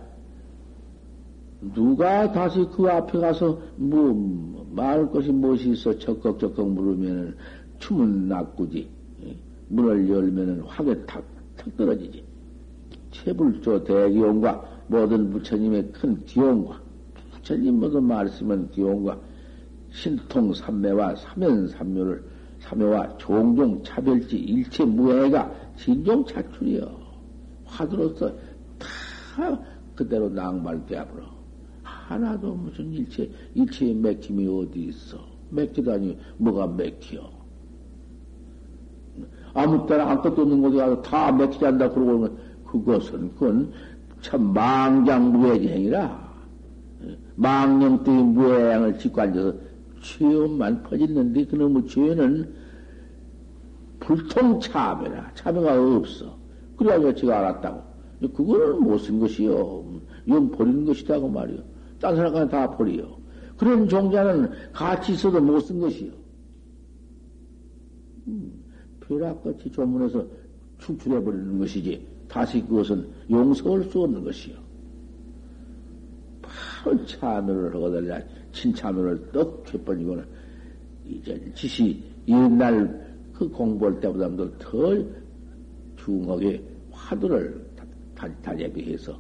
누가 1.73 2.31
다시 2.31 2.65
그 2.75 2.87
앞에 2.89 3.19
가서 3.19 3.59
뭐 3.75 4.65
말할 4.71 5.09
것이 5.11 5.31
무엇이 5.31 5.71
있어 5.71 5.97
적극적극 5.97 6.69
물으면은 6.71 7.35
춤은 7.79 8.27
낙구지 8.27 8.97
문을 9.69 10.09
열면은 10.09 10.61
화게 10.61 11.05
탁, 11.05 11.23
탁 11.55 11.75
떨어지지. 11.75 12.23
최불조 13.11 13.83
대기용과 13.83 14.83
모든 14.87 15.29
부처님의 15.31 15.91
큰 15.91 16.23
기용과 16.25 16.79
부처님 17.33 17.79
모든 17.79 18.03
말씀은 18.03 18.71
기용과 18.71 19.19
신통 19.91 20.53
삼매와 20.53 21.15
삼연삼묘를 21.15 22.23
삼매와 22.67 23.17
종종 23.17 23.81
차별지 23.83 24.37
일체 24.37 24.83
무해가 24.83 25.51
진종 25.77 26.25
차출이여. 26.25 27.07
화두로서 27.65 28.31
다 28.77 29.59
그대로 29.95 30.29
낭말되어버려. 30.29 31.23
하나도 31.83 32.55
무슨 32.55 32.91
일체 32.93 33.29
일체의 33.53 33.93
맥힘이 33.95 34.47
어디 34.47 34.83
있어? 34.85 35.17
맥히다니 35.49 36.17
뭐가 36.37 36.67
맥혀 36.67 37.29
아무 39.53 39.87
때나 39.87 40.11
아무것도 40.11 40.41
없는 40.41 40.61
곳에 40.61 40.77
가서 40.77 41.01
다 41.01 41.31
맥히지 41.31 41.65
않다 41.65 41.89
그러고 41.89 42.05
그러면 42.05 42.37
그것은 42.65 43.33
그건 43.33 43.71
참 44.21 44.53
망장무해행이라. 44.53 46.27
망령 47.35 48.03
때의 48.03 48.23
무해양을 48.23 48.99
짓고 48.99 49.21
앉아서 49.21 49.53
죄만 50.01 50.83
퍼졌는데 50.83 51.45
그놈의 51.45 51.87
죄는 51.87 52.53
불통참여라 53.99 55.33
참여가 55.33 55.97
없어. 55.97 56.37
그래가지고 56.77 57.15
제가 57.15 57.39
알았다고. 57.39 57.87
그거는 58.33 58.81
못쓴 58.81 59.19
것이요. 59.19 59.85
이건 60.25 60.51
버리는 60.51 60.85
것이다 60.85 61.19
고 61.19 61.29
말이요. 61.29 61.59
딴 61.99 62.15
사람까지 62.15 62.51
다 62.51 62.69
버리요. 62.77 63.17
그런 63.57 63.87
종자는 63.87 64.51
같이 64.71 65.13
있어도 65.13 65.41
못 65.41 65.61
쓴 65.65 65.79
것이요. 65.79 66.11
음, 68.27 68.51
벼락같이 69.01 69.71
조문해서 69.71 70.25
축출해버리는 70.79 71.59
것이지 71.59 72.05
다시 72.27 72.61
그것은 72.61 73.07
용서할 73.29 73.83
수 73.85 74.03
없는 74.03 74.23
것이요. 74.23 74.55
바로 76.41 77.05
참여를 77.05 77.75
하거든요 77.75 78.19
친참여를 78.57 79.31
떡 79.31 79.73
해버리고는 79.73 80.25
이제 81.05 81.51
지시 81.55 82.03
옛날 82.27 83.07
그 83.33 83.47
공부할 83.49 83.99
때보다도 83.99 84.57
더 84.57 85.05
중하게 85.95 86.61
화두를 86.91 87.65
다재비해서 88.41 89.19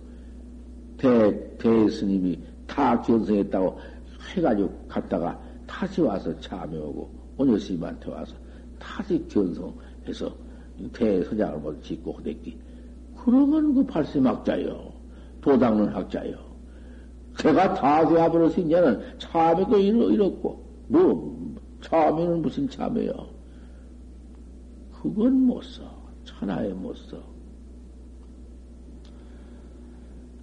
대, 0.97 1.57
대스님이 1.57 2.39
다 2.65 2.99
견성했다고 3.01 3.79
해가지고 4.33 4.87
갔다가 4.87 5.39
다시 5.67 6.01
와서 6.01 6.37
참여하고 6.39 7.09
오녀스님한테 7.37 8.11
와서 8.11 8.35
다시 8.79 9.23
견성해서 9.27 10.35
대서장을 10.93 11.59
못 11.59 11.83
짓고 11.83 12.13
그랬기. 12.13 12.57
그러면 13.15 13.73
그 13.75 13.85
발심학자요. 13.85 14.91
도닦는 15.41 15.89
학자요. 15.89 16.46
제가 17.37 17.73
다 17.75 18.07
되어버렸으니까는 18.07 19.19
참여도 19.19 19.79
이렇고, 19.79 20.63
뭐, 20.87 21.55
참여는 21.81 22.41
무슨 22.41 22.69
참여요? 22.69 23.27
그건 24.91 25.33
못 25.41 25.63
써. 25.63 25.83
천하에 26.23 26.69
못 26.73 26.95
써. 26.95 27.17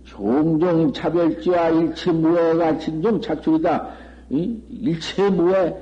종종 0.05 0.92
차별지와 0.92 1.70
일체 1.70 2.12
무해가 2.12 2.78
진종 2.78 3.20
착출이다. 3.20 3.90
일체 4.30 5.28
무해, 5.28 5.74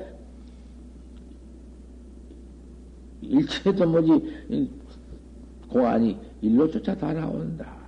일체도 3.20 3.86
뭐지, 3.86 4.70
공안이 5.68 6.18
일로조차 6.40 6.96
다 6.96 7.12
나온다. 7.12 7.81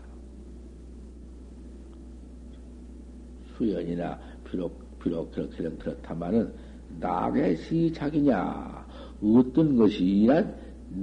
수연이나 3.56 4.18
비록, 4.50 4.98
비록 4.98 5.32
그렇게는 5.32 5.78
그렇다마는 5.78 6.52
나의 7.00 7.56
시작이냐, 7.56 8.86
어떤 9.22 9.76
것이란 9.76 10.54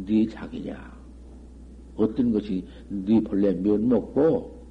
네 0.06 0.28
자기냐, 0.28 0.91
어떤 1.95 2.32
것이 2.32 2.66
네 2.89 3.20
본래 3.22 3.54
면목고, 3.54 4.62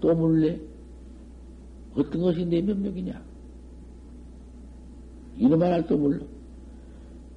또 0.00 0.14
물래? 0.14 0.58
어떤 1.94 2.22
것이 2.22 2.44
내 2.44 2.60
면목이냐? 2.60 3.22
이놈만 5.36 5.72
할또 5.72 5.96
몰라. 5.96 6.20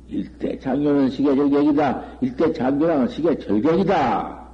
일대 0.09 0.57
장교는 0.59 1.09
시계 1.09 1.35
절격이다. 1.35 2.19
일대 2.21 2.53
장교는 2.53 3.07
시계 3.09 3.37
절격이다. 3.37 4.49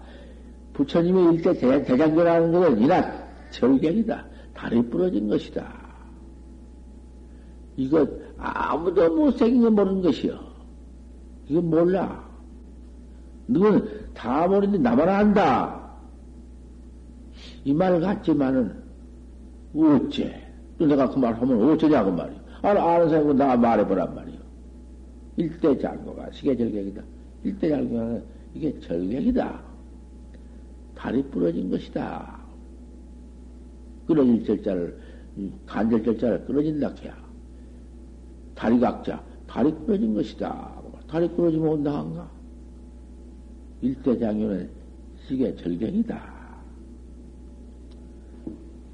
부처님이 0.73 1.35
일대 1.35 1.53
대장교라는 1.53 2.51
것은 2.51 2.81
이나 2.81 3.23
절격이다. 3.51 4.32
다리 4.63 4.81
부러진 4.89 5.27
것이다. 5.27 5.73
이것 7.75 8.09
아무도 8.37 9.13
못생긴 9.13 9.61
거 9.63 9.69
모르는 9.71 10.01
것이요. 10.01 10.39
이거 11.49 11.61
몰라. 11.61 12.23
누군 13.47 13.85
다 14.13 14.47
모르는데 14.47 14.77
나만 14.77 15.09
안다. 15.09 15.83
이 17.65 17.73
말 17.73 17.99
같지만은 17.99 18.73
어째? 19.75 20.41
또 20.77 20.85
내가 20.85 21.09
그 21.09 21.19
말 21.19 21.33
하면 21.33 21.69
어쩌냐고 21.71 22.09
말이요. 22.11 22.39
아, 22.61 22.69
아는 22.69 23.09
사람은 23.09 23.35
나 23.35 23.57
말해보란 23.57 24.15
말이요. 24.15 24.39
일대 25.35 25.77
장고가 25.77 26.31
시계절격이다. 26.31 27.01
일대 27.43 27.69
장고는 27.69 28.23
이게 28.53 28.79
절격이다. 28.79 29.61
다리 30.95 31.21
부러진 31.23 31.69
것이다. 31.69 32.39
끊어질 34.05 34.43
절자를, 34.45 34.97
간절 35.65 36.03
절자를 36.03 36.45
끊어진다, 36.45 36.93
해야. 37.03 37.15
다리 38.55 38.79
각자, 38.79 39.23
다리 39.47 39.71
끊어진 39.71 40.13
것이다. 40.13 40.81
다리 41.07 41.27
끊어지면 41.29 41.67
온다 41.67 41.99
한가? 41.99 42.31
일대장교는 43.81 44.69
시계 45.27 45.55
절경이다. 45.55 46.33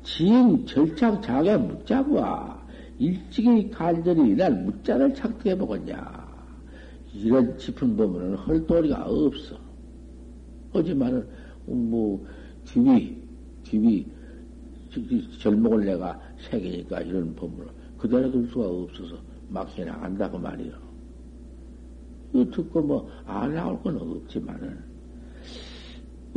지금 0.03 0.65
절착 0.65 1.21
자게 1.21 1.55
묻자고 1.57 2.19
일찍이 2.97 3.69
간절히 3.69 4.35
난 4.35 4.65
묻자를 4.65 5.13
착득해 5.13 5.57
보겠냐. 5.57 6.27
이런 7.13 7.57
짚은 7.57 7.95
법은 7.95 8.35
헐도리가 8.35 9.05
없어. 9.05 9.55
하지만은, 10.73 11.27
뭐, 11.65 12.25
귀비, 12.65 13.17
귀비, 13.63 14.05
절목을 15.39 15.85
내가 15.85 16.19
새기니까 16.49 17.01
이런 17.01 17.35
법문을 17.35 17.67
그대로 17.97 18.31
둘 18.31 18.47
수가 18.47 18.67
없어서 18.67 19.17
막 19.49 19.69
해나간다고 19.77 20.37
말이요. 20.37 20.73
이거 22.33 22.51
듣고 22.51 22.81
뭐, 22.81 23.09
안 23.25 23.53
나올 23.53 23.81
건 23.81 23.97
없지만은, 23.97 24.77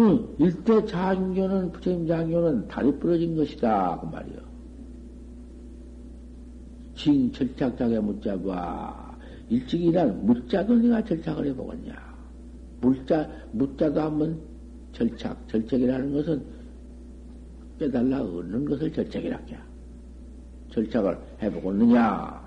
응, 0.01 0.27
일대 0.39 0.85
장교는, 0.87 1.73
부처님 1.73 2.07
장교는 2.07 2.69
다리 2.69 2.91
부러진 2.99 3.37
것이다. 3.37 3.99
그 4.01 4.07
말이요. 4.07 4.39
징 6.95 7.31
절착장에 7.33 7.99
묻자봐. 8.01 9.19
일찍 9.51 9.83
이란 9.83 10.25
묻자도 10.25 10.77
네가 10.77 11.05
절착을 11.05 11.47
해보겠냐. 11.47 11.95
물자, 12.81 13.29
묻자도 13.53 14.01
한번 14.01 14.41
절착, 14.93 15.37
절착이라는 15.49 16.13
것은 16.13 16.43
깨달라 17.83 18.23
얻는 18.23 18.65
것을 18.65 18.93
절착이라 18.93 19.37
해. 19.37 19.59
절착을 20.71 21.19
해보겠느냐. 21.43 22.41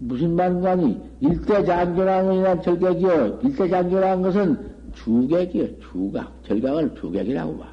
무슨 0.00 0.34
말인가니? 0.34 1.00
일대장교라는 1.20 2.62
절객이요. 2.62 3.40
일대장교라는 3.44 4.22
것은 4.22 4.58
주객이요. 4.94 5.78
주각. 5.80 6.32
절각을 6.44 6.94
주객이라고 6.96 7.58
봐. 7.58 7.68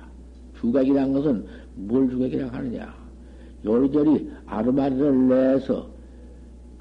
주객이라는 0.60 1.14
것은 1.14 1.46
뭘 1.76 2.10
주객이라고 2.10 2.56
하느냐. 2.56 2.94
요리저리 3.66 4.32
아르마리를 4.46 5.28
내서 5.28 5.88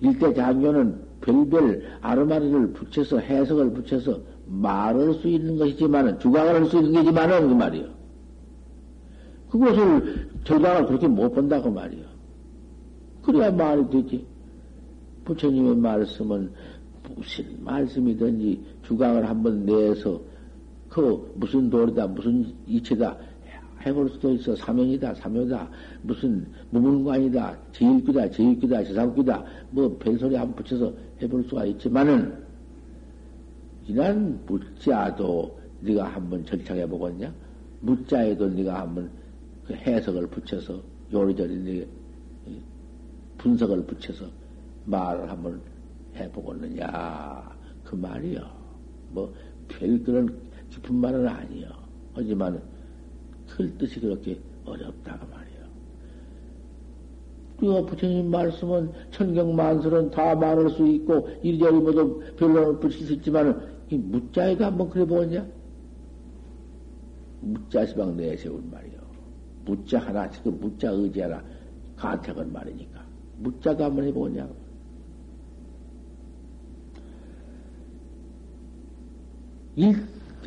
일대장교는 0.01 1.01
별별 1.22 1.82
아르마리를 2.03 2.72
붙여서 2.74 3.18
해석을 3.18 3.70
붙여서 3.70 4.32
말할 4.53 5.14
수 5.14 5.28
있는 5.28 5.57
것이지만은 5.57 6.18
주각을 6.18 6.55
할 6.55 6.66
수 6.66 6.76
있는 6.76 6.92
게지만은 6.92 7.48
그 7.48 7.55
말이요. 7.55 7.86
그것을 9.50 10.28
절각을 10.44 10.86
그렇게 10.86 11.09
못 11.09 11.32
본다고 11.32 11.70
말이요. 11.70 12.05
그래야 13.22 13.50
말이 13.50 13.88
되지. 13.90 14.26
부처님의 15.24 15.76
말씀은 15.76 16.50
무슨 17.16 17.44
말씀이든지 17.64 18.61
주각을 18.82 19.28
한번 19.28 19.64
내서 19.64 20.20
그 20.88 21.32
무슨 21.36 21.70
도리다 21.70 22.09
무슨 22.09 22.53
이치다 22.66 23.16
해볼 23.86 24.11
수도 24.11 24.32
있어. 24.32 24.55
사면이다, 24.55 25.14
사묘다, 25.14 25.68
무슨 26.03 26.46
무문관이다, 26.70 27.57
제일귀다, 27.72 28.30
제일귀다, 28.30 28.84
제사귀다, 28.84 29.44
뭐 29.70 29.96
별소리 29.98 30.36
안 30.36 30.55
붙여서 30.55 30.92
해볼 31.20 31.44
수가 31.48 31.64
있지만은, 31.66 32.32
이난 33.87 34.41
묻자도 34.47 35.59
네가 35.80 36.05
한번 36.09 36.45
절창해 36.47 36.87
보겠냐? 36.89 37.33
묻자에도 37.80 38.49
네가 38.49 38.80
한번 38.80 39.11
그 39.66 39.74
해석을 39.74 40.26
붙여서 40.28 40.80
요리저리 41.12 41.57
네 41.57 41.87
분석을 43.39 43.85
붙여서 43.85 44.26
말을 44.85 45.28
한번 45.30 45.61
해보겠느냐 46.14 47.51
그 47.85 47.95
말이요. 47.97 48.41
뭐 49.11 49.33
별 49.68 50.03
그런 50.03 50.35
깊은 50.70 50.95
말은 50.95 51.26
아니요. 51.26 51.68
하지만 52.14 52.61
틀 53.47 53.76
뜻이 53.78 54.01
그렇게 54.01 54.39
어렵다가 54.64 55.26
말이요. 55.26 55.53
그 57.59 57.87
부처님 57.87 58.30
말씀은 58.30 58.91
천경만설은 59.12 60.11
다 60.11 60.35
말할 60.35 60.70
수 60.70 60.87
있고 60.87 61.28
이리저리 61.43 61.76
모두 61.76 62.20
별론을 62.37 62.80
붙일 62.80 63.07
수 63.07 63.12
있지만 63.14 63.71
이 63.91 63.97
무자에도 63.97 64.64
한번 64.64 64.89
그래 64.91 65.05
보겠냐? 65.05 65.47
무자시방 67.41 68.16
내세운 68.16 68.70
말이요. 68.70 69.01
무자 69.64 69.99
하나, 69.99 70.28
그 70.43 70.49
무자 70.49 70.91
의지 70.91 71.20
하나 71.20 71.43
가택은 71.97 72.53
말이니까. 72.53 73.03
무자도 73.39 73.85
한번 73.85 74.05
해보겠냐고. 74.05 74.55
일, 79.76 79.97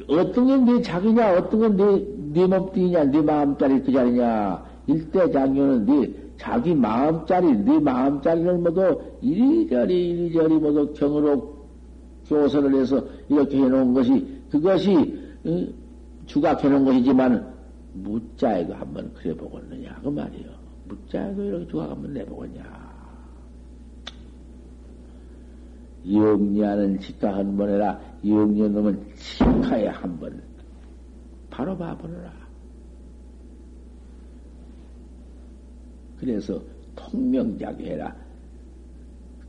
어떤 0.07 0.47
건 0.47 0.65
내 0.65 0.81
자기냐, 0.81 1.37
어떤 1.37 1.59
건 1.59 1.77
내, 1.77 2.41
내 2.41 2.47
몸뚱이냐, 2.47 3.05
내 3.05 3.21
마음짜리 3.21 3.81
그 3.81 3.91
자리냐. 3.91 4.63
일대 4.87 5.31
장교는 5.31 5.85
네 5.85 6.13
자기 6.37 6.75
마음짜리, 6.75 7.57
네 7.57 7.79
마음짜리를 7.79 8.57
모두 8.59 9.01
이리저리, 9.21 10.09
이리저리 10.09 10.55
모두 10.55 10.93
경으로 10.93 11.54
교선을 12.27 12.79
해서 12.79 13.05
이렇게 13.29 13.57
해놓은 13.57 13.93
것이, 13.93 14.41
그것이, 14.49 14.95
어, 15.45 15.67
주각해놓은 16.25 16.85
것이지만, 16.85 17.53
무자에도 17.93 18.73
한번 18.73 19.13
그래 19.13 19.33
보겠느냐, 19.35 19.99
그 20.03 20.09
말이요. 20.09 20.49
무자에도 20.87 21.43
이렇게 21.43 21.67
주각 21.67 21.89
한번 21.89 22.13
내보겠냐. 22.13 22.85
영리하는 26.11 26.99
직가 26.99 27.35
한번 27.35 27.69
해라. 27.69 27.99
영리한 28.25 28.73
놈은 28.73 29.05
직가에 29.15 29.87
한 29.87 30.19
번. 30.19 30.41
바로 31.49 31.75
봐보느라. 31.77 32.31
그래서 36.19 36.61
통명자기 36.95 37.85
해라. 37.85 38.15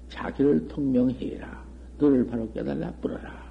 자기를 0.09 0.69
통명해라. 0.69 1.66
너를 1.99 2.27
바로 2.27 2.51
깨달라 2.53 2.93
뿌려라. 3.01 3.46